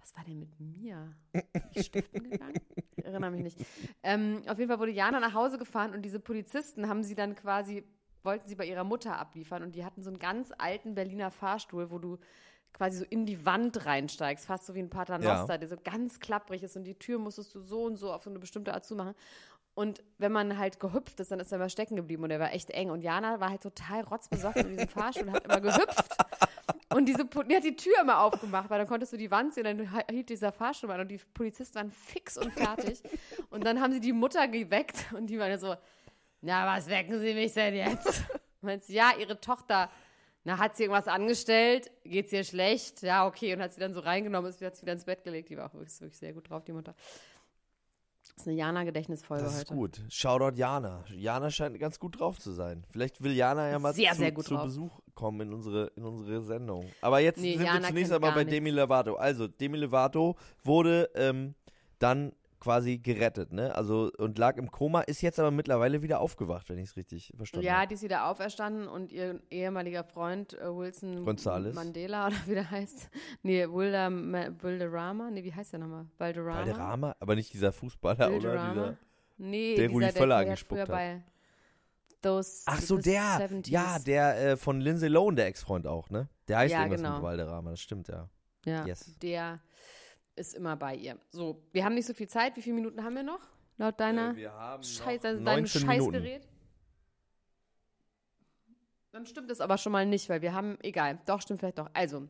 [0.00, 1.14] was war denn mit mir?
[1.74, 2.60] Ich stiften gegangen?
[2.96, 3.66] Ich erinnere mich nicht.
[4.02, 7.36] Ähm, auf jeden Fall wurde Jana nach Hause gefahren und diese Polizisten haben sie dann
[7.36, 7.84] quasi,
[8.24, 11.92] wollten sie bei ihrer Mutter abliefern und die hatten so einen ganz alten Berliner Fahrstuhl,
[11.92, 12.18] wo du
[12.72, 15.58] quasi so in die Wand reinsteigst, fast so wie ein Paternoster, Ja.
[15.58, 18.30] der so ganz klapprig ist und die Tür musstest du so und so auf so
[18.30, 19.14] eine bestimmte Art zumachen.
[19.74, 22.52] Und wenn man halt gehüpft ist, dann ist er immer stecken geblieben und der war
[22.52, 22.90] echt eng.
[22.90, 26.16] Und Jana war halt total rotzbesoffen in diesem Fahrstuhl und hat immer gehüpft.
[26.94, 29.64] Und diese, die hat die Tür immer aufgemacht, weil dann konntest du die Wand sehen,
[29.64, 33.00] dann hielt dieser Fahrstuhl an und die Polizisten waren fix und fertig.
[33.50, 35.76] Und dann haben sie die Mutter geweckt und die war so,
[36.40, 38.22] na, was wecken Sie mich denn jetzt?
[38.62, 39.90] Meinst ja, ihre Tochter,
[40.48, 41.90] na, hat sie irgendwas angestellt?
[42.04, 43.02] Geht's ihr schlecht?
[43.02, 43.52] Ja, okay.
[43.54, 45.50] Und hat sie dann so reingenommen, ist, hat sie wieder ins Bett gelegt.
[45.50, 46.94] Die war auch wirklich, wirklich sehr gut drauf, die Mutter.
[48.34, 49.74] Das ist eine Jana-Gedächtnisfolge Das ist heute.
[49.74, 50.00] gut.
[50.08, 51.04] Shoutout Jana.
[51.14, 52.86] Jana scheint ganz gut drauf zu sein.
[52.90, 54.56] Vielleicht will Jana ja mal Sehr, zu, sehr gut zu.
[54.56, 56.90] Besuch kommen in unsere, in unsere Sendung.
[57.02, 58.52] Aber jetzt Nee, sind Jana wir zunächst einmal bei nichts.
[58.54, 59.16] Demi Lovato.
[59.16, 61.54] Also, Demi Lovato wurde ähm,
[61.98, 63.74] dann quasi gerettet, ne?
[63.74, 67.32] Also, und lag im Koma, ist jetzt aber mittlerweile wieder aufgewacht, wenn ich es richtig
[67.36, 67.88] verstanden Ja, habe.
[67.88, 71.74] die ist wieder auferstanden und ihr ehemaliger Freund äh, Wilson Gonzales.
[71.74, 73.10] Mandela oder wie der heißt.
[73.42, 75.30] Nee, Wilder, Ma- Wilderama.
[75.30, 76.06] Nee, wie heißt der nochmal?
[76.18, 76.58] Valderrama?
[76.66, 77.16] Valderrama?
[77.20, 78.68] Aber nicht dieser Fußballer, oder?
[78.70, 78.96] Dieser,
[79.40, 80.88] Nee, Der, dieser, Völler angespuckt früher hat.
[80.90, 81.22] bei
[82.20, 83.22] Those Ach so, der.
[83.48, 83.70] 70s.
[83.70, 86.28] Ja, der äh, von Lindsay Lohan, der Ex-Freund auch, ne?
[86.48, 87.14] Der heißt Ja, irgendwas genau.
[87.14, 88.28] mit Valderrama, das stimmt, ja.
[88.64, 89.14] Ja, Yes.
[89.22, 89.60] der
[90.38, 91.18] ist immer bei ihr.
[91.30, 92.56] So, wir haben nicht so viel Zeit.
[92.56, 93.40] Wie viele Minuten haben wir noch?
[93.76, 96.12] Laut deiner Äh, wir haben Scheiß, also deinem 19 Minuten.
[96.14, 96.48] Scheißgerät?
[99.12, 101.88] Dann stimmt es aber schon mal nicht, weil wir haben, egal, doch, stimmt vielleicht doch.
[101.94, 102.28] Also,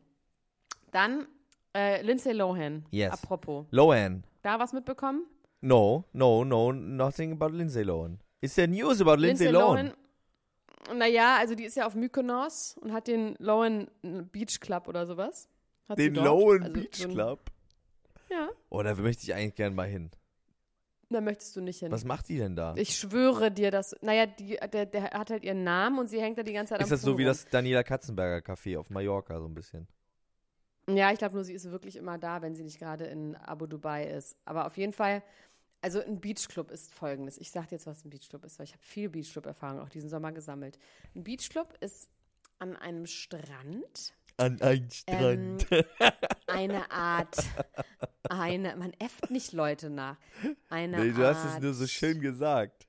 [0.91, 1.27] dann
[1.75, 2.85] äh, Lindsay Lohan.
[2.89, 3.11] Yes.
[3.11, 3.65] Apropos.
[3.71, 4.23] Lohan.
[4.41, 5.25] Da was mitbekommen?
[5.61, 8.19] No, no, no, nothing about Lindsay Lohan.
[8.41, 9.93] Is there news about Lindsay, Lohan?
[10.95, 13.87] Naja, also die ist ja auf Mykonos und hat den Lohan
[14.31, 15.49] Beach Club oder sowas.
[15.89, 16.25] Hat sie Den dort.
[16.27, 17.39] Lohan Also Beach so ein- Club?
[18.29, 20.11] Ja, Oh, da möchte ich eigentlich gern mal hin.
[21.09, 21.91] da möchtest du nicht hin.
[21.91, 22.75] Was macht die denn da?
[22.77, 26.37] Ich schwöre dir, dass, naja, die, der, der hat halt ihren Namen und sie hängt
[26.37, 27.29] da die ganze Zeit Ist am das so wie rum.
[27.29, 29.87] das Daniela Katzenberger Café auf Mallorca, so ein bisschen?
[30.87, 33.65] Ja, ich glaube nur, sie ist wirklich immer da, wenn sie nicht gerade in Abu
[33.67, 34.35] Dubai ist.
[34.45, 35.21] Aber auf jeden Fall,
[35.81, 37.37] also ein Beachclub ist folgendes.
[37.37, 40.09] Ich sag dir jetzt, was ein Beachclub ist, weil ich habe viel Beachclub-Erfahrung auch diesen
[40.09, 40.77] Sommer gesammelt.
[41.15, 42.09] Ein Beachclub ist
[42.59, 45.67] an einem Strand An ein Strand.
[45.69, 45.83] Ähm,
[46.47, 47.35] eine Art,
[48.29, 50.17] eine, man äfft nicht Leute nach.
[50.69, 52.87] Eine nee, du Art hast es nur so schön gesagt.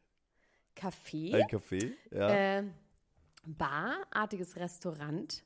[0.77, 2.59] Café, Ein Café, ja.
[2.59, 2.65] äh,
[3.45, 5.45] Bar-artiges Restaurant,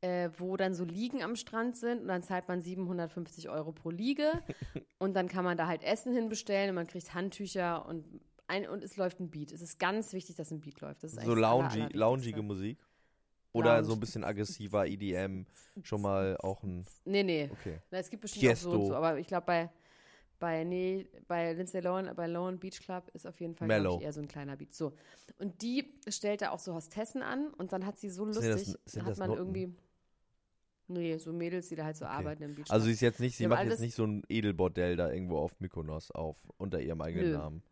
[0.00, 3.90] äh, wo dann so Liegen am Strand sind und dann zahlt man 750 Euro pro
[3.90, 4.42] Liege
[4.98, 8.04] und dann kann man da halt Essen hinbestellen und man kriegt Handtücher und
[8.46, 9.52] ein, und es läuft ein Beat.
[9.52, 11.02] Es ist ganz wichtig, dass ein Beat läuft.
[11.02, 12.78] So loungy, loungige Musik.
[13.52, 13.84] Oder Lounge.
[13.86, 15.44] so ein bisschen aggressiver EDM.
[15.82, 16.86] Schon mal auch ein.
[17.04, 17.48] Nee, nee.
[17.52, 17.80] Okay.
[17.90, 18.88] Na, es gibt bestimmt auch so und Tiesto.
[18.88, 19.70] so, aber ich glaube bei
[20.38, 24.12] bei nee, bei Lindsay Lohan, bei Lohan Beach Club ist auf jeden Fall ich, eher
[24.12, 24.72] so ein kleiner Beat.
[24.74, 24.94] So.
[25.38, 28.66] Und die stellt da auch so Hostessen an und dann hat sie so Sind das-
[28.66, 29.38] lustig, sind hat man Noten?
[29.38, 29.74] irgendwie
[30.88, 32.74] Nee, so Mädels, die da halt so arbeiten im Beach Club.
[32.74, 35.58] Also sie ist jetzt nicht, sie macht jetzt nicht so ein Edelbordell da irgendwo auf
[35.60, 37.36] Mykonos auf, unter ihrem eigenen Nö.
[37.38, 37.62] Namen.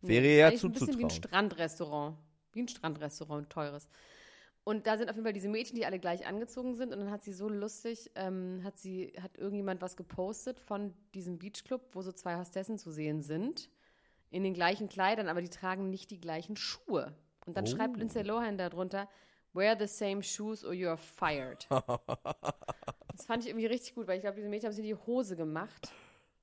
[0.00, 1.10] Nee, Wäre ja eigentlich ein bisschen wie ein zuzutrauen.
[1.10, 2.16] Strandrestaurant.
[2.52, 3.88] Wie ein Strandrestaurant, ein teures.
[4.64, 6.92] Und da sind auf jeden Fall diese Mädchen, die alle gleich angezogen sind.
[6.92, 11.38] Und dann hat sie so lustig, ähm, hat sie, hat irgendjemand was gepostet von diesem
[11.38, 13.68] Beachclub, wo so zwei Hostessen zu sehen sind.
[14.30, 17.14] In den gleichen Kleidern, aber die tragen nicht die gleichen Schuhe.
[17.46, 17.68] Und dann Oh.
[17.68, 19.06] schreibt Lindsay Lohan darunter,
[19.52, 21.68] wear the same shoes or you're fired.
[23.12, 25.36] das fand ich irgendwie richtig gut, weil ich glaube, diese Mädchen haben sich die Hose
[25.36, 25.92] gemacht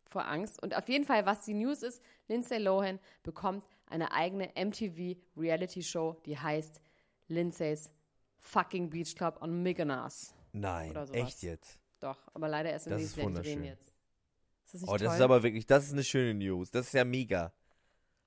[0.05, 0.61] vor Angst.
[0.61, 5.81] Und auf jeden Fall, was die News ist, Lindsay Lohan bekommt eine eigene MTV Reality
[5.81, 6.79] Show, die heißt
[7.27, 7.89] Lindsay's
[8.41, 10.33] Fucking Beach Club on Mykonos.
[10.51, 11.79] Nein, echt jetzt.
[11.99, 13.43] Doch, aber leider erst im Das nächsten ist Jahr.
[13.43, 13.93] Drehen jetzt.
[14.65, 15.05] Ist das nicht Oh, toll?
[15.05, 16.71] das ist aber wirklich, das ist eine schöne News.
[16.71, 17.53] Das ist ja mega.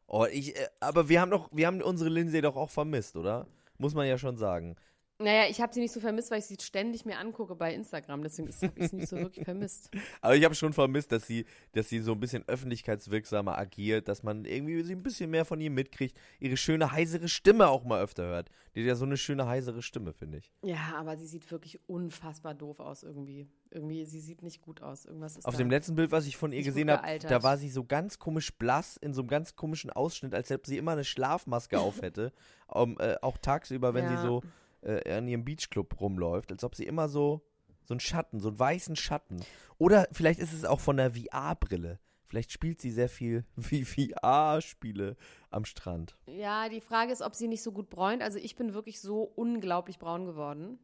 [0.07, 3.47] Oh, ich, äh, aber wir haben doch, wir haben unsere Lindsay doch auch vermisst, oder?
[3.79, 4.77] Muss man ja schon sagen.
[5.25, 8.23] Naja, ich habe sie nicht so vermisst, weil ich sie ständig mir angucke bei Instagram.
[8.23, 9.91] Deswegen habe ich sie nicht so wirklich vermisst.
[10.21, 14.23] Aber ich habe schon vermisst, dass sie, dass sie so ein bisschen öffentlichkeitswirksamer agiert, dass
[14.23, 18.03] man irgendwie sie ein bisschen mehr von ihr mitkriegt, ihre schöne heisere Stimme auch mal
[18.03, 18.51] öfter hört.
[18.75, 20.53] Die hat ja so eine schöne heisere Stimme, finde ich.
[20.63, 23.49] Ja, aber sie sieht wirklich unfassbar doof aus irgendwie.
[23.71, 25.05] Irgendwie, sie sieht nicht gut aus.
[25.05, 25.59] Irgendwas ist Auf da.
[25.59, 28.53] dem letzten Bild, was ich von ihr gesehen habe, da war sie so ganz komisch
[28.57, 32.33] blass in so einem ganz komischen Ausschnitt, als ob sie immer eine Schlafmaske auf hätte.
[32.67, 34.17] Um, äh, auch tagsüber, wenn Ja.
[34.17, 34.43] sie so
[34.85, 37.43] äh, an ihrem Beachclub rumläuft, als ob sie immer so
[37.85, 39.41] so einen Schatten, so einen weißen Schatten.
[39.79, 41.99] Oder vielleicht ist es auch von der VR-Brille.
[42.25, 45.17] Vielleicht spielt sie sehr viel wie VR-Spiele
[45.51, 46.17] am Strand.
[46.27, 48.23] Ja, die Frage ist, ob sie nicht so gut bräunt.
[48.23, 50.79] Also ich bin wirklich so unglaublich braun geworden,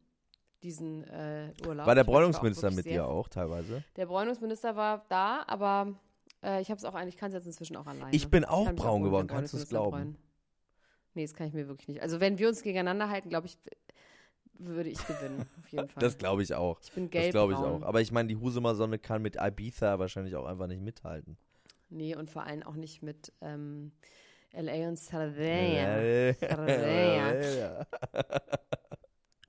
[0.63, 1.87] diesen äh, Urlaub.
[1.87, 3.83] War der Ich war Bräunungsminister mit dir auch teilweise?
[3.95, 5.99] Der Bräunungsminister war da, aber
[6.43, 8.15] äh, ich habe es auch eigentlich, ich kann es jetzt inzwischen auch alleine.
[8.15, 9.91] Ich bin auch mich braun geworden, den kannst du's Bräunungsminister glauben?
[9.91, 10.30] bräunen.
[11.13, 12.01] Nee, das kann ich mir wirklich nicht.
[12.01, 13.57] Also wenn wir uns gegeneinander halten, glaube ich,
[14.53, 16.01] würde ich gewinnen, auf jeden Fall.
[16.01, 16.79] Das glaube ich auch.
[16.81, 17.81] ich bin Das gelb glaube ich auch.
[17.83, 21.37] Aber ich meine, die Husumer Sonne kann mit Ibiza wahrscheinlich auch einfach nicht mithalten.
[21.89, 23.91] Nee, und vor allem auch nicht mit ähm,
[24.53, 24.87] L.A.
[24.87, 25.97] und Sardinia.
[25.97, 27.85] Äh, Sardinia.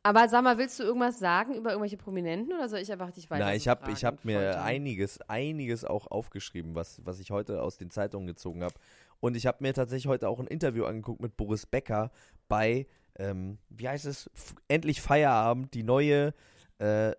[0.05, 3.31] Aber sag mal, willst du irgendwas sagen über irgendwelche Prominenten oder soll ich einfach dich
[3.31, 7.62] weiter Nein, ich habe ich hab mir einiges, einiges auch aufgeschrieben, was, was ich heute
[7.62, 8.75] aus den Zeitungen gezogen habe.
[9.23, 12.11] Und ich habe mir tatsächlich heute auch ein Interview angeguckt mit Boris Becker
[12.49, 16.35] bei, ähm, wie heißt es, F Endlich Feierabend, die neue
[16.79, 17.13] äh,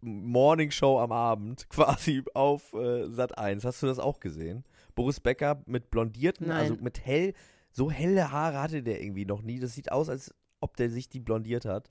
[0.00, 3.64] Morning Show am Abend, quasi auf äh, Sat 1.
[3.64, 4.62] Hast du das auch gesehen?
[4.94, 6.60] Boris Becker mit blondierten, Nein.
[6.60, 7.34] also mit hell,
[7.72, 9.58] so helle Haare hatte der irgendwie noch nie.
[9.58, 11.90] Das sieht aus, als ob der sich die blondiert hat.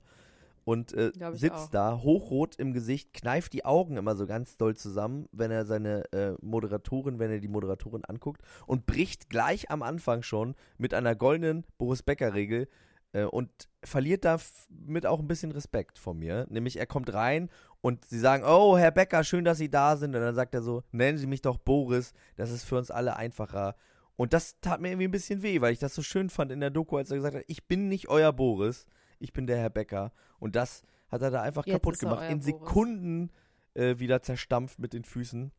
[0.64, 5.28] Und äh, sitzt da, hochrot im Gesicht, kneift die Augen immer so ganz doll zusammen,
[5.30, 10.22] wenn er seine äh, Moderatorin, wenn er die Moderatorin anguckt und bricht gleich am Anfang
[10.22, 12.68] schon mit einer goldenen Boris Becker-Regel
[13.12, 13.50] äh, und
[13.82, 16.46] verliert damit auch ein bisschen Respekt von mir.
[16.48, 17.50] Nämlich er kommt rein
[17.80, 20.14] und sie sagen, oh, Herr Becker, schön, dass Sie da sind.
[20.14, 23.16] Und dann sagt er so, nennen Sie mich doch Boris, das ist für uns alle
[23.16, 23.76] einfacher.
[24.16, 26.60] Und das tat mir irgendwie ein bisschen weh, weil ich das so schön fand in
[26.60, 28.86] der Doku, als er gesagt hat, ich bin nicht euer Boris,
[29.18, 30.12] ich bin der Herr Becker.
[30.38, 32.40] Und das hat er da einfach Jetzt kaputt gemacht, in.
[32.40, 33.30] Sekunden
[33.74, 35.52] äh, wieder zerstampft mit den Füßen.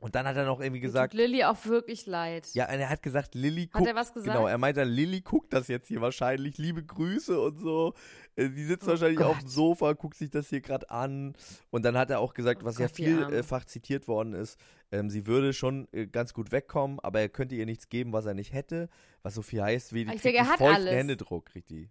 [0.00, 2.48] Und dann hat er noch irgendwie gesagt, tut Lilly auch wirklich leid.
[2.54, 3.88] ja, und er hat gesagt, Lilly Hat guckt.
[3.88, 4.32] er was gesagt?
[4.34, 6.58] Genau, er meinte, Lilly guckt das jetzt hier wahrscheinlich.
[6.58, 7.94] Liebe Grüße und so.
[8.34, 9.50] Äh, Die sitzt Oh wahrscheinlich auf dem Gott.
[9.50, 11.34] Sofa, guckt sich das hier gerade an.
[11.70, 13.28] Und dann hat er auch gesagt, Oh was ja Gott, Arme.
[13.30, 14.58] vielfach zitiert worden ist,
[14.90, 18.26] ähm, sie würde schon äh, ganz gut wegkommen, aber er könnte ihr nichts geben, was
[18.26, 18.88] er nicht hätte.
[19.22, 20.58] Was so viel heißt wie, die Ich denke, hat.
[20.58, 21.90] Händedruck, die.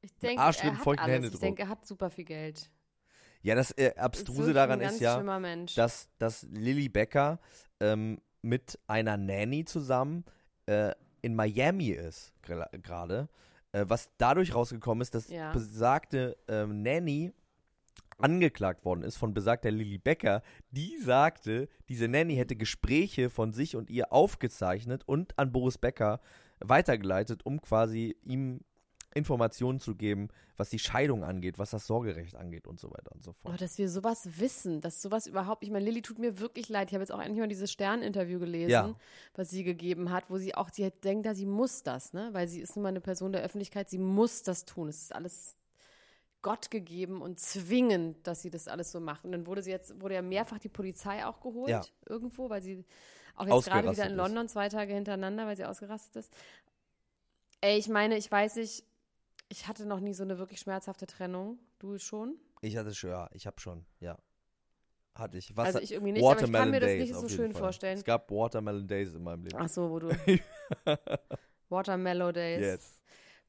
[0.00, 1.16] Ich denke, er hat feuchten alles.
[1.16, 1.40] Ich Händedruck.
[1.40, 2.70] denke, er hat super viel Geld.
[3.42, 5.22] Ja, das äh, Ist Abstruse wirklich daran ein ganz ist ja,
[5.76, 7.38] dass, dass Lilly Becker
[7.80, 10.24] ähm, mit einer Nanny zusammen
[10.66, 13.28] äh, in Miami ist, gerade.
[13.72, 15.52] Äh, was dadurch rausgekommen ist, dass Ja.
[15.52, 17.32] besagte ähm, Nanny
[18.18, 23.76] angeklagt worden ist von besagter Lilly Becker, die sagte, diese Nanny hätte Gespräche von sich
[23.76, 26.20] und ihr aufgezeichnet und an Boris Becker
[26.60, 28.60] weitergeleitet, um quasi ihm
[29.18, 33.22] Informationen zu geben, was die Scheidung angeht, was das Sorgerecht angeht und so weiter und
[33.22, 33.54] so fort.
[33.54, 36.88] Oh, dass wir sowas wissen, dass sowas überhaupt, ich meine, Lilly tut mir wirklich leid.
[36.88, 38.94] Ich habe jetzt auch eigentlich mal dieses Stern-Interview gelesen, Ja.
[39.34, 42.30] was sie gegeben hat, wo sie auch, sie hat- denkt, da sie muss das, ne?
[42.32, 44.88] Weil sie ist nun mal eine Person der Öffentlichkeit, sie muss das tun.
[44.88, 45.56] Es ist alles
[46.40, 49.24] Gott gegeben und zwingend, dass sie das alles so macht.
[49.24, 51.82] Und dann wurde sie jetzt, wurde ja mehrfach die Polizei auch geholt, Ja.
[52.08, 52.84] irgendwo, weil sie
[53.34, 54.16] auch jetzt gerade wieder in ist.
[54.16, 56.32] London zwei Tage hintereinander, weil sie ausgerastet ist.
[57.60, 58.84] Ey, ich meine, ich weiß nicht,
[59.48, 61.58] ich hatte noch nie so eine wirklich schmerzhafte Trennung.
[61.78, 62.36] Du schon?
[62.60, 64.18] Ich hatte schon, ja, ich habe schon, ja.
[65.14, 65.56] Hatte ich.
[65.56, 67.60] Was Also ich irgendwie nicht, aber ich kann mir das Days nicht so schön Fall.
[67.62, 67.98] vorstellen.
[67.98, 69.58] Es gab Watermelon Days in meinem Leben.
[69.58, 70.08] Ach so, wo du.
[71.68, 72.60] Watermellow Days.
[72.60, 73.02] Yes.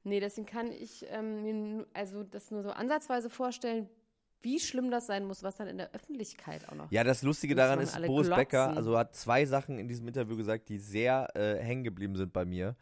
[0.03, 3.87] Nee, deswegen kann ich ähm, mir also das nur so ansatzweise vorstellen,
[4.41, 6.91] wie schlimm das sein muss, was dann in der Öffentlichkeit auch noch.
[6.91, 8.77] Ja, das Lustige daran ist, Boris Becker, glotzen.
[8.77, 12.45] also hat zwei Sachen in diesem Interview gesagt, die sehr äh, hängen geblieben sind bei
[12.45, 12.75] mir.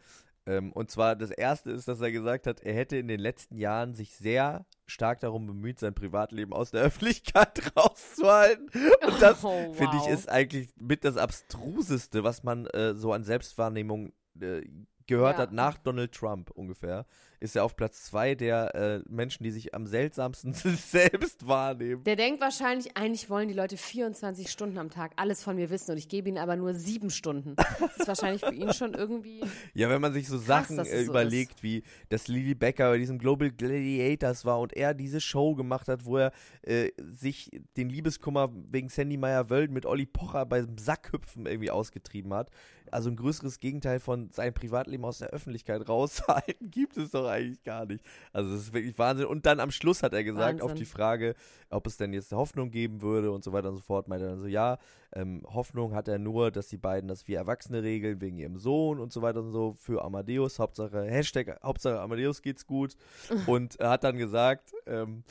[0.48, 3.58] Ähm, und zwar das erste ist, dass er gesagt hat, er hätte in den letzten
[3.58, 8.70] Jahren sich sehr stark darum bemüht, sein Privatleben aus der Öffentlichkeit rauszuhalten.
[9.06, 10.10] Und das, Oh, finde ich, wow.
[10.10, 14.62] ist eigentlich mit das Abstruseste, was man äh, so an Selbstwahrnehmung äh,
[15.08, 15.44] gehört Ja.
[15.44, 17.06] hat nach Donald Trump ungefähr.
[17.40, 22.04] Ist er auf Platz zwei der äh, Menschen, die sich am seltsamsten selbst wahrnehmen.
[22.04, 25.92] Der denkt wahrscheinlich, eigentlich wollen die Leute 24 Stunden am Tag alles von mir wissen
[25.92, 27.56] und ich gebe ihnen aber nur sieben Stunden.
[27.56, 29.42] Das ist wahrscheinlich für ihn schon irgendwie.
[29.74, 32.90] Ja, wenn man sich so Sachen dass es äh, so überlegt, wie dass Lily Becker
[32.90, 36.32] bei diesem Global Gladiators war und er diese Show gemacht hat, wo er
[36.64, 42.50] äh, sich den Liebeskummer wegen Sandy Meyer-Wölden mit Olli Pocher beim Sackhüpfen irgendwie ausgetrieben hat.
[42.94, 47.64] Also ein größeres Gegenteil von seinem Privatleben aus der Öffentlichkeit raushalten, gibt es doch eigentlich
[47.64, 48.04] gar nicht.
[48.34, 49.28] Also das ist wirklich Wahnsinn.
[49.28, 50.84] Und dann am Schluss hat er gesagt, auf Wahnsinn.
[50.84, 51.36] die Frage,
[51.70, 54.32] ob es denn jetzt Hoffnung geben würde und so weiter und so fort, meinte er
[54.32, 54.78] dann so, ja,
[55.14, 59.00] ähm, Hoffnung hat er nur, dass die beiden das wie Erwachsene regeln, wegen ihrem Sohn
[59.00, 62.96] und so weiter und so, für Amadeus, Hauptsache, Hashtag, Hauptsache Amadeus geht's gut.
[63.48, 65.24] und er hat dann gesagt, ähm,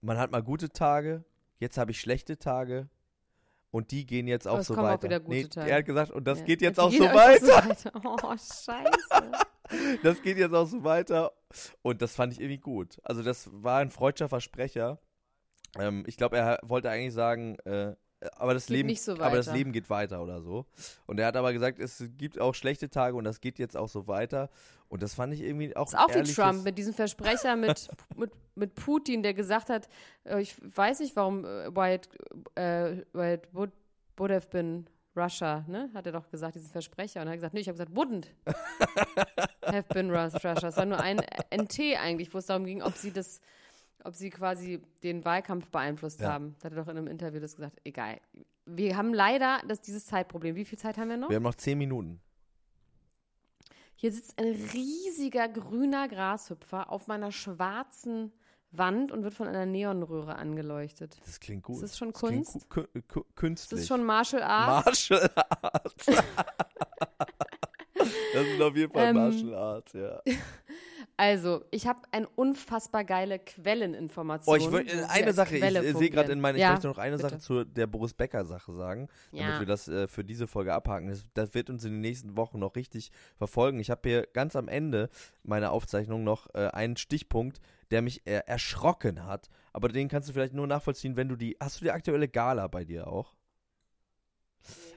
[0.00, 1.24] man hat mal gute Tage,
[1.58, 2.88] jetzt habe ich schlechte Tage.
[3.70, 5.20] Und die gehen jetzt auch so auch weiter.
[5.20, 5.46] gute nee.
[5.68, 6.44] Er hat gesagt, und das Ja.
[6.46, 7.68] geht jetzt auch so weiter.
[7.68, 7.92] weiter.
[8.04, 9.30] Oh, scheiße.
[10.02, 11.32] Das geht jetzt auch so weiter.
[11.82, 12.98] Und das fand ich irgendwie gut.
[13.02, 14.98] Also das war ein freudscher Versprecher.
[15.78, 17.94] Ähm, ich glaube, er wollte eigentlich sagen, äh,
[18.36, 19.52] aber das Geht Leben, so aber das.
[19.52, 20.66] Leben geht weiter oder so.
[21.06, 23.88] Und er hat aber gesagt, es gibt auch schlechte Tage und das geht jetzt auch
[23.88, 24.50] so weiter.
[24.88, 25.90] Und das fand ich irgendwie auch.
[25.90, 29.88] Das ist auch wie Trump mit diesem Versprecher mit, mit, mit Putin, der gesagt hat,
[30.24, 32.08] äh, ich weiß nicht, warum äh, it,
[32.54, 33.70] äh, why it would,
[34.16, 35.90] would have been Russia, ne?
[35.94, 37.20] Hat er doch gesagt, diesen Versprecher.
[37.20, 38.26] Und er hat gesagt, nee, ich habe gesagt, wouldn't
[39.66, 40.68] have been Rus- Russia.
[40.68, 41.20] Es war nur ein
[41.54, 43.40] NT eigentlich, wo es darum ging, ob sie das,
[44.04, 46.32] ob sie quasi den Wahlkampf beeinflusst Ja.
[46.32, 46.56] haben.
[46.60, 47.80] Da hat er doch in einem Interview das gesagt.
[47.84, 48.20] Egal.
[48.66, 50.54] Wir haben leider das, dieses Zeitproblem.
[50.56, 51.28] Wie viel Zeit haben wir noch?
[51.30, 52.20] Wir haben noch zehn Minuten.
[53.96, 58.32] Hier sitzt ein riesiger grüner Grashüpfer auf meiner schwarzen
[58.70, 61.18] Wand und wird von einer Neonröhre angeleuchtet.
[61.24, 61.76] Das klingt gut.
[61.76, 62.68] Ist das schon klingt Kunst?
[62.68, 63.80] ku- ku- ku- Ist künstlich.
[63.80, 65.10] das schon Martial Arts?
[65.10, 66.06] Martial Arts.
[67.96, 70.20] das sind auf jeden Fall Ähm, Martial Arts, ja.
[71.18, 74.54] Also, ich habe eine unfassbar geile Quelleninformation.
[74.54, 76.86] Oh, ich wir eine Sache, ich Quelle äh, sehe gerade in meine, ich ja, möchte
[76.86, 77.28] noch eine bitte.
[77.28, 79.58] Sache zu der Boris Becker Sache sagen, damit Ja.
[79.58, 81.08] wir das äh, für diese Folge abhaken.
[81.08, 83.80] Das, das wird uns in den nächsten Wochen noch richtig verfolgen.
[83.80, 85.10] Ich habe hier ganz am Ende
[85.42, 90.32] meiner Aufzeichnung noch äh, einen Stichpunkt, der mich äh, erschrocken hat, aber den kannst du
[90.32, 93.34] vielleicht nur nachvollziehen, wenn du die, hast du die aktuelle Gala bei dir auch?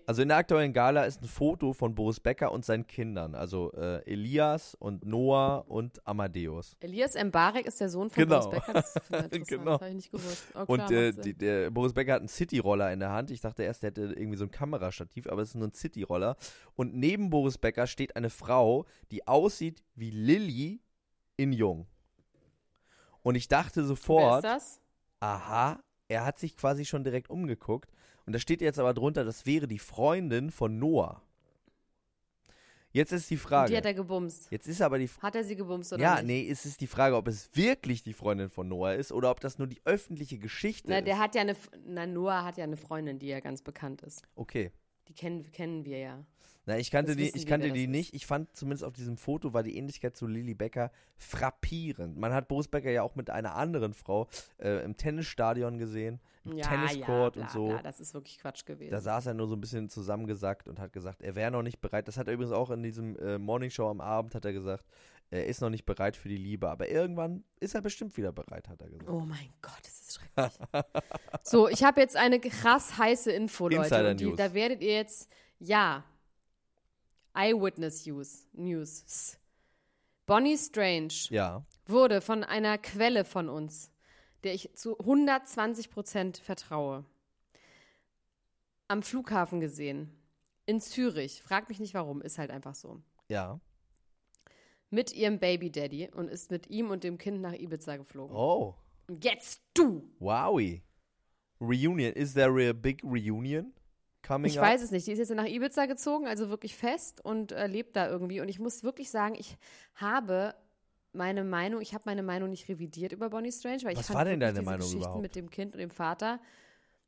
[0.08, 3.72] Also in der aktuellen Gala ist ein Foto von Boris Becker und seinen Kindern, also
[3.74, 6.76] äh, Elias und Noah und Amadeus.
[6.82, 8.40] Elias Mbarek ist der Sohn von Genau.
[8.50, 8.74] Boris Becker.
[8.74, 9.64] Das, Genau.
[9.74, 10.44] das habe ich nicht gewusst.
[10.56, 13.32] Oh, klar, Und äh, die, der Boris Becker hat einen City-Roller in der Hand.
[13.32, 16.36] Ich dachte erst, der hätte irgendwie so ein Kamerastativ, aber es ist nur ein City-Roller.
[16.76, 20.82] Und neben Boris Becker steht eine Frau, die aussieht wie Lilly
[21.38, 21.88] in Jung.
[23.22, 24.82] Und ich dachte Wer sofort, ist das?
[25.20, 25.80] aha,
[26.12, 27.90] er hat sich quasi schon direkt umgeguckt.
[28.26, 31.22] Und da steht jetzt aber drunter, das wäre die Freundin von Noah.
[32.94, 33.78] Jetzt ist die Und die Frage.
[33.78, 34.52] hat er gebumst.
[34.52, 36.26] Jetzt ist aber die Hat er sie gebumst oder ja, nicht?
[36.26, 39.40] nee, es ist die Frage, ob es wirklich die Freundin von Noah ist oder ob
[39.40, 41.08] das nur die öffentliche Geschichte Na, ist.
[41.08, 44.24] der hat ja eine, na, Noah hat ja eine Freundin, die ja ganz bekannt ist.
[44.36, 44.72] okay.
[45.08, 46.26] Die kennen, kennen wir ja.
[46.66, 48.14] Na, ich kannte Das die, ich wir, kannte wer die nicht.
[48.14, 52.18] Ich fand zumindest auf diesem Foto war die Ähnlichkeit zu Lilly Becker frappierend.
[52.18, 54.28] Man hat Boris Becker ja auch mit einer anderen Frau
[54.60, 57.68] äh, im Tennisstadion gesehen, im Ja, Tenniscourt ja, bla, und so.
[57.70, 58.92] Bla, das ist wirklich Quatsch gewesen.
[58.92, 61.82] Da saß er nur so ein bisschen zusammengesackt und hat gesagt, er wäre noch nicht
[61.82, 62.08] bereit.
[62.08, 64.86] Das hat er übrigens auch in diesem äh, Morningshow am Abend hat er gesagt,
[65.32, 68.68] er ist noch nicht bereit für die Liebe, aber irgendwann ist er bestimmt wieder bereit,
[68.68, 69.10] hat er gesagt.
[69.10, 70.60] Oh mein Gott, das ist schrecklich.
[71.44, 74.14] so, ich habe jetzt eine krass heiße Info, Leute.
[74.16, 76.04] Die, da werdet ihr jetzt, ja,
[77.34, 78.46] Eyewitness News.
[78.52, 79.38] News.
[80.26, 83.90] Bonnie Strange Ja, wurde von einer Quelle von uns,
[84.44, 87.06] der ich zu 120 Prozent vertraue,
[88.90, 90.12] am Flughafen gesehen.
[90.66, 91.42] In Zürich.
[91.42, 93.02] Frag mich nicht warum, ist halt einfach so.
[93.30, 93.62] ja.
[94.92, 98.36] Mit ihrem Baby Daddy und ist mit ihm und dem Kind nach Ibiza geflogen.
[98.36, 98.76] Oh,
[99.08, 100.04] Und jetzt du!
[100.20, 100.84] wowie.
[101.60, 102.12] Reunion.
[102.14, 103.72] Is there a big reunion
[104.26, 104.66] coming Ich up?
[104.66, 105.08] weiß es nicht.
[105.08, 108.42] Die ist jetzt nach Ibiza gezogen, also wirklich fest und äh, lebt da irgendwie.
[108.42, 109.58] Und ich muss wirklich sagen, ich
[109.96, 110.56] habe
[111.14, 114.18] meine Meinung, ich habe meine Meinung nicht revidiert über Bonnie Strange, weil ich Was fand
[114.18, 115.22] war denn deine diese Meinung Geschichten überhaupt?
[115.22, 116.40] mit dem Kind und dem Vater.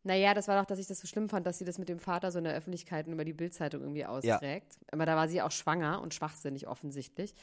[0.06, 1.98] Naja, das war doch, dass ich das so schlimm fand, dass sie das mit dem
[1.98, 4.78] Vater so in der Öffentlichkeit und über die Bildzeitung irgendwie austrägt.
[4.92, 7.34] Aber da war sie auch schwanger und schwachsinnig offensichtlich.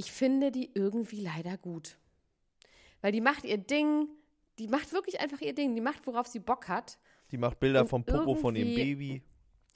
[0.00, 1.98] Ich finde die irgendwie leider gut.
[3.02, 4.08] Weil die macht ihr Ding,
[4.58, 6.98] die macht wirklich einfach ihr Ding, die macht, worauf sie Bock hat.
[7.30, 9.22] Die macht Bilder Und vom Popo von ihrem Baby.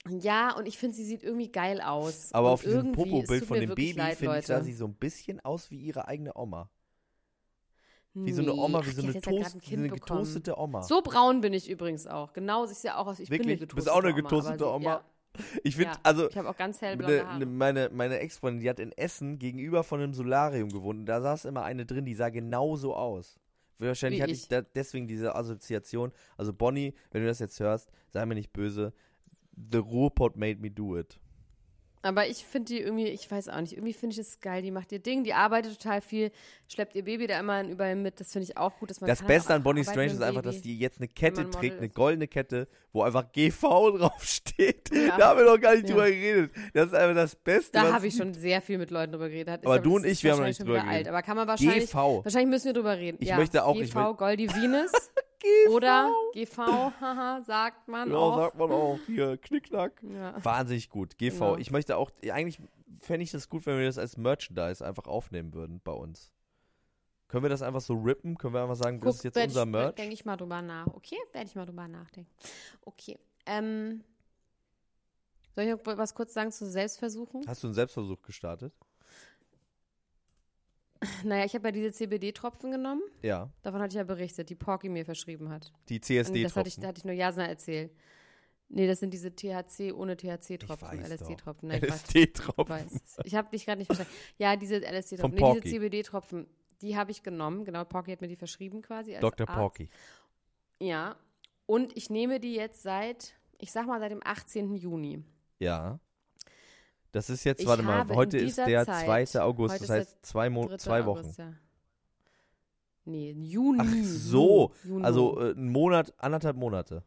[0.09, 2.31] Ja, und ich finde, sie sieht irgendwie geil aus.
[2.33, 4.95] Aber und auf diesem Popo-Bild von dem wirklich Baby, finde ich, sah sie so ein
[4.95, 6.71] bisschen aus wie ihre eigene Oma.
[8.15, 8.53] Wie so eine.
[8.53, 10.81] Oma, wie Ach, so eine, Toast, ein eine getoastete Oma.
[10.81, 12.33] So braun bin ich übrigens auch.
[12.33, 13.19] Genau, ich sehe auch aus.
[13.19, 13.67] Ich bin eine Wirklich?
[13.69, 14.85] Du getoastete bist auch eine Oma, getoastete sie- Oma?
[14.89, 15.05] Ja,
[15.63, 15.99] Ich finde, ja.
[16.03, 17.39] also, ich habe auch ganz hellblonde ne, Haare.
[17.39, 20.99] ne, meine, meine Ex-Freundin, die hat in Essen gegenüber von einem Solarium gewohnt.
[20.99, 23.39] Und da saß immer eine drin, die sah genauso aus.
[23.79, 24.43] Wahrscheinlich Wie hatte ich.
[24.43, 26.11] ich da deswegen diese Assoziation.
[26.37, 28.93] Also Bonnie, wenn du das jetzt hörst, sei mir nicht böse.
[29.71, 31.19] The Ruhrpott made me do it.
[32.05, 34.61] Aber ich finde die irgendwie, ich weiß auch nicht, irgendwie finde ich es geil.
[34.61, 36.31] Die macht ihr Ding, die arbeitet total viel,
[36.67, 38.19] schleppt ihr Baby da immer überall mit.
[38.19, 38.91] Das finde ich auch gut.
[38.91, 41.77] Dass man Das Beste an Bonnie Strange ist einfach, dass die jetzt eine Kette trägt,
[41.79, 44.91] eine goldene Kette, wo einfach GV draufsteht.
[44.93, 45.17] Ja.
[45.17, 45.95] Da haben wir noch gar nicht Ja.
[45.95, 46.51] drüber geredet.
[46.73, 47.71] Das ist einfach das Beste.
[47.73, 49.61] Da habe ich schon sehr viel mit Leuten drüber geredet.
[49.61, 50.91] Ist Aber du und ich, wir haben noch nicht drüber geredet.
[50.91, 51.07] alt.
[51.07, 52.23] Aber kann man wahrscheinlich, GV.
[52.23, 53.17] wahrscheinlich müssen wir drüber reden.
[53.19, 54.47] Ich ja, möchte auch- GV, ich will- Goldie
[55.45, 55.75] Venus.
[55.75, 58.37] Oder GV, haha, sagt man Ja, auch.
[58.37, 58.99] sagt man auch.
[59.05, 60.01] Hier, Knickknack.
[60.03, 60.43] Ja.
[60.43, 61.17] Wahnsinnig gut.
[61.17, 61.31] GV.
[61.39, 61.57] Genau.
[61.57, 62.59] Ich möchte auch, eigentlich
[63.01, 66.31] fände ich das gut, wenn wir das als Merchandise einfach aufnehmen würden bei uns.
[67.27, 68.37] Können wir das einfach so rippen?
[68.37, 69.95] Können wir einfach sagen, das ist jetzt werd unser ich, Merch?
[69.95, 70.87] Denke ich mal drüber nach.
[70.87, 72.29] Okay, werde ich mal drüber nachdenken.
[72.81, 73.17] Okay.
[73.47, 74.03] Ähm,
[75.53, 77.41] soll ich noch was kurz sagen zu Selbstversuchen?
[77.47, 78.73] Hast du einen Selbstversuch gestartet?
[81.23, 83.01] Naja, ich habe ja diese CBD-Tropfen genommen.
[83.21, 83.49] Ja.
[83.61, 85.71] Davon hatte ich ja berichtet, die Porky mir verschrieben hat.
[85.89, 86.87] Die Und das hatte ich, CSD-Tropfen.
[86.87, 87.91] hatte ich nur Jasna erzählt.
[88.69, 91.69] Nee, das sind diese THC ohne THC-Tropfen, Ich LSD-Tropfen.
[91.71, 92.67] Ich LSD-Tropfen.
[92.67, 93.17] weiß.
[93.23, 94.11] Ich habe dich gerade nicht verstanden.
[94.37, 95.35] Ja, diese LSD-Tropfen.
[95.35, 96.47] Nee, diese CBD-Tropfen,
[96.81, 97.63] die habe ich genommen.
[97.63, 99.13] Genau, Porky hat mir die verschrieben quasi.
[99.13, 99.47] Als Dr.
[99.47, 99.59] Arzt.
[99.59, 99.89] Porky.
[100.79, 101.15] Ja.
[101.67, 104.75] Und ich nehme die jetzt seit, ich sag mal, seit dem 18.
[104.75, 105.23] Juni.
[105.59, 105.99] Ja.
[107.15, 109.41] Das ist jetzt, Ich warte mal, heute ist der Zeit- 2.
[109.41, 110.75] August, das heißt zwei, Mo 3.
[110.75, 111.19] zwei Wochen.
[111.19, 111.53] August, ja.
[113.05, 113.79] Nee, Juni.
[113.81, 115.05] Ach so, Juni.
[115.05, 117.03] also äh, ein Monat, anderthalb Monate.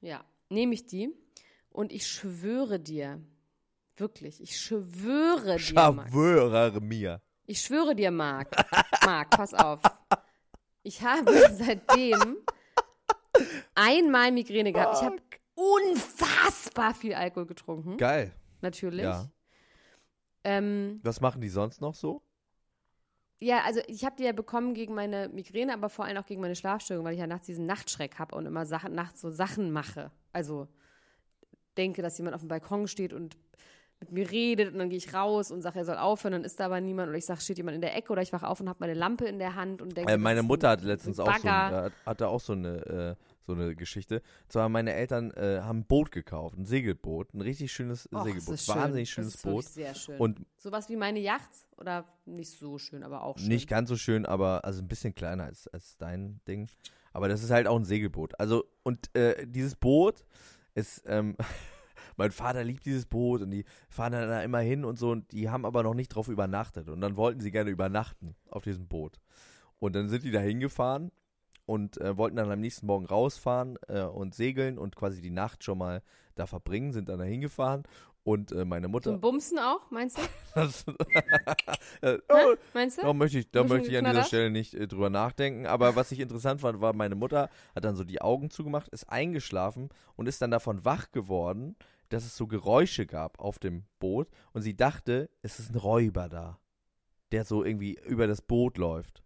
[0.00, 1.14] Ja, nehme ich die
[1.68, 3.20] und ich schwöre dir,
[3.96, 5.58] wirklich, ich schwöre dir.
[5.60, 7.22] Schwöre mir.
[7.46, 8.50] Ich schwöre dir, Marc.
[9.06, 9.78] Marc, pass auf.
[10.82, 12.38] Ich habe seitdem
[13.76, 14.96] einmal Migräne gehabt.
[14.96, 15.18] Ich habe
[15.54, 18.32] unfassbar viel Alkohol getrunken, Geil.
[18.62, 19.04] Natürlich.
[19.04, 19.30] Ja.
[20.44, 22.22] Ähm, Was machen die sonst noch so?
[23.42, 26.42] ja, also ich habe die ja bekommen gegen meine Migräne, aber vor allem auch gegen
[26.42, 29.72] meine Schlafstörung, weil ich ja nachts diesen Nachtschreck habe und immer Sachen, nachts so Sachen
[29.72, 30.10] mache.
[30.32, 30.68] Also
[31.76, 33.38] denke, dass jemand auf dem Balkon steht und
[34.00, 36.58] mit mir redet und dann gehe ich raus und sage, er soll aufhören, dann ist
[36.60, 38.60] da aber niemand oder ich sage, steht jemand in der Ecke oder ich wache auf
[38.60, 41.34] und habe meine Lampe in der Hand und denke, Äh, meine Mutter hatte letztens auch
[41.36, 44.16] so, äh, hatte auch so eine, äh, so eine Geschichte.
[44.16, 48.24] Und zwar meine Eltern äh, haben ein Boot gekauft, ein Segelboot, ein richtig schönes Och,
[48.24, 48.74] Segelboot, das ist schön.
[48.76, 49.72] wahnsinnig Das schönes ist wirklich Boot.
[49.72, 50.18] Sehr schön.
[50.18, 53.48] Und Sowas wie meine Yacht oder nicht so schön, aber auch schön.
[53.48, 56.68] Nicht ganz so schön, aber also ein bisschen kleiner als, als dein Ding.
[57.12, 58.38] Aber das ist halt auch ein Segelboot.
[58.38, 60.24] Also, und äh, dieses Boot
[60.74, 61.36] ist, ähm,
[62.16, 65.32] mein Vater liebt dieses Boot und die fahren dann da immer hin und so und
[65.32, 66.88] die haben aber noch nicht drauf übernachtet.
[66.88, 69.18] Und dann wollten sie gerne übernachten auf diesem Boot.
[69.78, 71.10] Und dann sind die da hingefahren
[71.70, 75.62] und äh, wollten dann am nächsten Morgen rausfahren äh, und segeln und quasi die Nacht
[75.62, 76.02] schon mal
[76.34, 77.84] da verbringen, sind dann da hingefahren
[78.24, 79.12] und äh, meine Mutter.
[79.12, 80.22] Zum Bumsen auch, meinst du?
[80.56, 80.84] Das,
[82.00, 83.02] äh, oh, Meinst du?
[83.02, 84.24] da möchte ich, da möchte ich an dieser?
[84.24, 85.66] Stelle nicht äh, drüber nachdenken.
[85.66, 89.08] Aber was ich interessant fand, war, meine Mutter hat dann so die Augen zugemacht, ist
[89.08, 91.76] eingeschlafen und ist dann davon wach geworden,
[92.08, 94.26] dass es so Geräusche gab auf dem Boot.
[94.52, 96.58] Und sie dachte, es ist ein Räuber da,
[97.30, 99.22] der so irgendwie über das Boot läuft.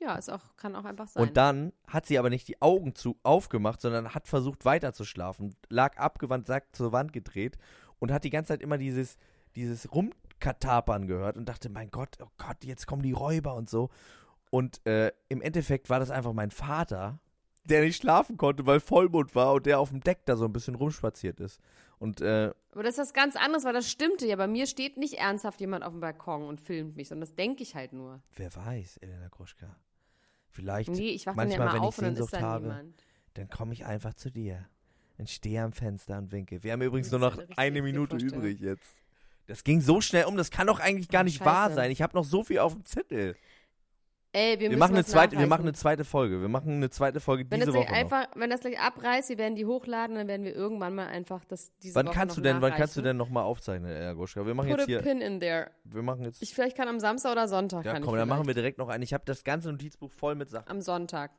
[0.00, 1.22] Ja, ist auch, kann auch einfach sein.
[1.22, 5.04] Und dann hat sie aber nicht die Augen zu aufgemacht, sondern hat versucht weiter zu
[5.04, 7.58] schlafen, lag abgewandt, sagt zur Wand gedreht
[7.98, 9.18] und hat die ganze Zeit immer dieses,
[9.56, 13.90] dieses Rumkatapern gehört und dachte, mein Gott, oh Gott, jetzt kommen die Räuber und so.
[14.50, 17.20] Und äh, im Endeffekt war das einfach mein Vater,
[17.64, 20.52] der nicht schlafen konnte, weil Vollmond war und der auf dem Deck da so ein
[20.52, 21.60] bisschen rumspaziert ist.
[21.98, 24.36] Und äh, aber das ist was ganz anderes, weil das stimmte ja.
[24.36, 27.62] Bei mir steht nicht ernsthaft jemand auf dem Balkon und filmt mich, sondern das denke
[27.62, 28.22] ich halt nur.
[28.36, 29.76] wer weiß, Elena Gruschka,
[30.50, 32.66] vielleicht Nee, ich dann ja manchmal, immer wenn ich auf dann ist Sehnsucht da habe,
[32.66, 33.04] niemand.
[33.34, 34.66] dann komme ich einfach zu dir.
[35.16, 36.62] Dann stehe am Fenster und winke.
[36.62, 39.02] Wir haben übrigens nur noch eine Minute übrig jetzt.
[39.46, 41.74] Das ging so schnell um, das kann doch eigentlich gar nicht wahr scheiße.
[41.74, 41.90] sein.
[41.90, 43.36] Ich habe noch so viel auf dem Zettel.
[44.32, 45.48] Ey, wir, Wir machen, eine zweite, wir nachreichen.
[45.48, 46.40] machen eine zweite Folge.
[46.40, 49.56] Wir machen eine zweite Folge wenn diese Woche einfach, wenn das gleich abreißt, wir werden
[49.56, 52.60] die hochladen, dann werden wir irgendwann mal einfach das diese Wann Woche kannst du denn,
[52.62, 54.46] wann kannst du denn nochmal aufzeichnen, Herr Goschka?
[54.46, 55.72] Wir machen Put jetzt hier, pin in there.
[55.82, 58.44] wir machen jetzt, Ich vielleicht kann am Samstag oder Sonntag ja komm, dann machen wir
[58.44, 58.58] vielleicht.
[58.58, 59.02] direkt noch einen.
[59.02, 60.68] Ich habe das ganze Notizbuch voll mit Sachen.
[60.68, 61.32] am Sonntag.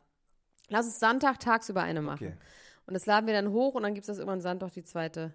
[0.68, 2.28] Lass es Sonntag tagsüber eine machen.
[2.28, 2.38] Okay.
[2.88, 5.34] Und das laden wir dann hoch und dann gibt es das irgendwann Sonntag die zweite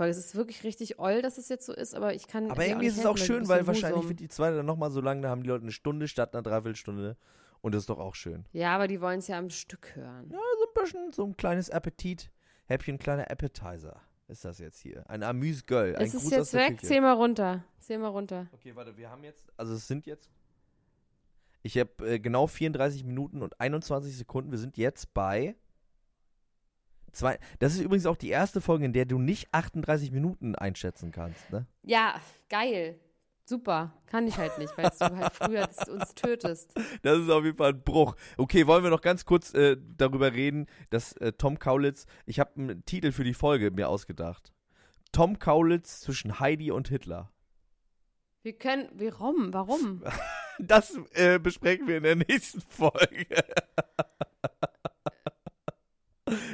[0.00, 0.12] Folge.
[0.12, 2.50] Es ist wirklich richtig oll, dass es jetzt so ist, aber ich kann.
[2.50, 4.90] Aber irgendwie ist es auch helfen, schön, ein weil wahrscheinlich wird die zweite dann nochmal
[4.90, 7.18] so lang, da haben die Leute eine Stunde statt einer Dreiviertelstunde.
[7.60, 8.46] Und das ist doch auch schön.
[8.52, 10.30] Ja, aber die wollen es ja am Stück hören.
[10.30, 12.30] Ja, so ein bisschen, so ein kleines Appetit.
[12.64, 15.04] Häppchen, kleiner Appetizer ist das jetzt hier.
[15.10, 15.96] Ein Amüs-Göll.
[15.96, 16.78] Ein es ist Gruß jetzt weg.
[16.78, 16.86] Küche.
[16.86, 17.64] Zähl mal runter.
[17.80, 18.48] Zähl mal runter.
[18.52, 20.30] Okay, warte, wir haben jetzt, also es sind jetzt,
[21.62, 24.50] ich habe äh, genau 34 Minuten und 21 Sekunden.
[24.50, 25.56] Wir sind jetzt bei
[27.12, 27.38] zwei.
[27.58, 31.50] Das ist übrigens auch die erste Folge, in der du nicht 38 Minuten einschätzen kannst,
[31.50, 31.66] ne?
[31.82, 32.98] Ja, geil.
[33.50, 33.92] Super.
[34.06, 36.72] Kann ich halt nicht, weil du halt früher uns tötest.
[37.02, 38.14] Das ist auf jeden Fall ein Bruch.
[38.36, 42.52] Okay, wollen wir noch ganz kurz äh, darüber reden, dass äh, Tom Kaulitz, ich habe
[42.56, 44.52] einen Titel für die Folge mir ausgedacht.
[45.10, 47.32] Tom Kaulitz zwischen Heidi und Hitler.
[48.42, 50.04] Wir können, warum, warum?
[50.62, 53.26] Das äh, besprechen wir in der nächsten Folge.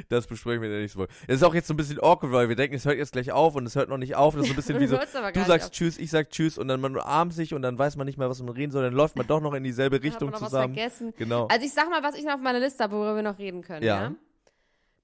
[0.09, 1.13] Das besprechen wir in der nächsten Folge.
[1.27, 3.31] Es ist auch jetzt so ein bisschen awkward, weil wir denken, es hört jetzt gleich
[3.31, 4.35] auf und es hört noch nicht auf.
[4.35, 5.73] Das ist so ein bisschen wie so, du sagst.
[5.73, 8.29] Tschüss, ich sag Tschüss und dann man umarmt sich und dann weiß man nicht mehr,
[8.29, 8.83] was man reden soll.
[8.83, 10.75] Dann läuft man doch noch in dieselbe Richtung noch zusammen.
[10.75, 11.13] Was vergessen.
[11.17, 11.47] Genau.
[11.47, 13.61] Also ich sag mal, was ich noch auf meiner Liste habe, worüber wir noch reden
[13.61, 13.83] können.
[13.85, 14.03] Ja.
[14.03, 14.11] Ja.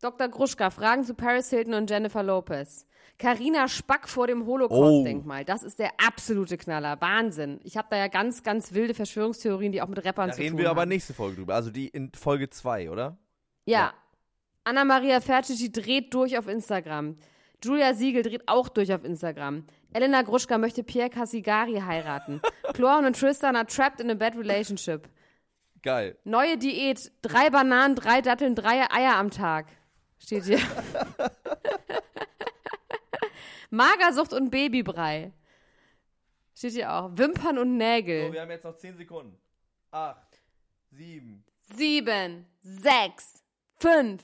[0.01, 0.28] Dr.
[0.28, 2.86] Gruschka, Fragen zu Paris Hilton und Jennifer Lopez.
[3.20, 4.47] Carina Spack vor dem Oh.
[4.47, 5.45] Holocaust-Denkmal.
[5.45, 6.99] Das ist der absolute Knaller.
[6.99, 7.60] Wahnsinn.
[7.64, 10.56] Ich habe da ja ganz, ganz wilde Verschwörungstheorien, die auch mit Rappern Da zu reden
[10.56, 10.89] tun wir aber haben.
[10.89, 11.56] nächste Folge drüber.
[11.56, 13.18] Also die in Folge 2, oder?
[13.66, 13.80] Ja.
[13.80, 13.93] Ja.
[14.64, 17.18] Anna-Maria Fertici dreht durch auf Instagram.
[17.64, 19.66] Julia Siegel dreht auch durch auf Instagram.
[19.93, 22.41] Elena Gruschka möchte Pierre Cassigari heiraten.
[22.74, 25.07] Chlorn und Tristan are trapped in a bad relationship.
[25.82, 26.18] Geil.
[26.24, 27.11] Neue Diät.
[27.22, 29.68] Drei Bananen, drei Datteln, drei Eier am Tag.
[30.18, 30.59] Steht hier.
[33.70, 35.34] Magersucht und Babybrei.
[36.55, 37.11] Steht hier auch.
[37.18, 38.28] Wimpern und Nägel.
[38.28, 39.38] So, wir haben jetzt noch 10 Sekunden.
[39.91, 40.18] 8,
[40.91, 41.43] 7,
[41.76, 43.43] 7, 6,
[43.80, 44.24] 5,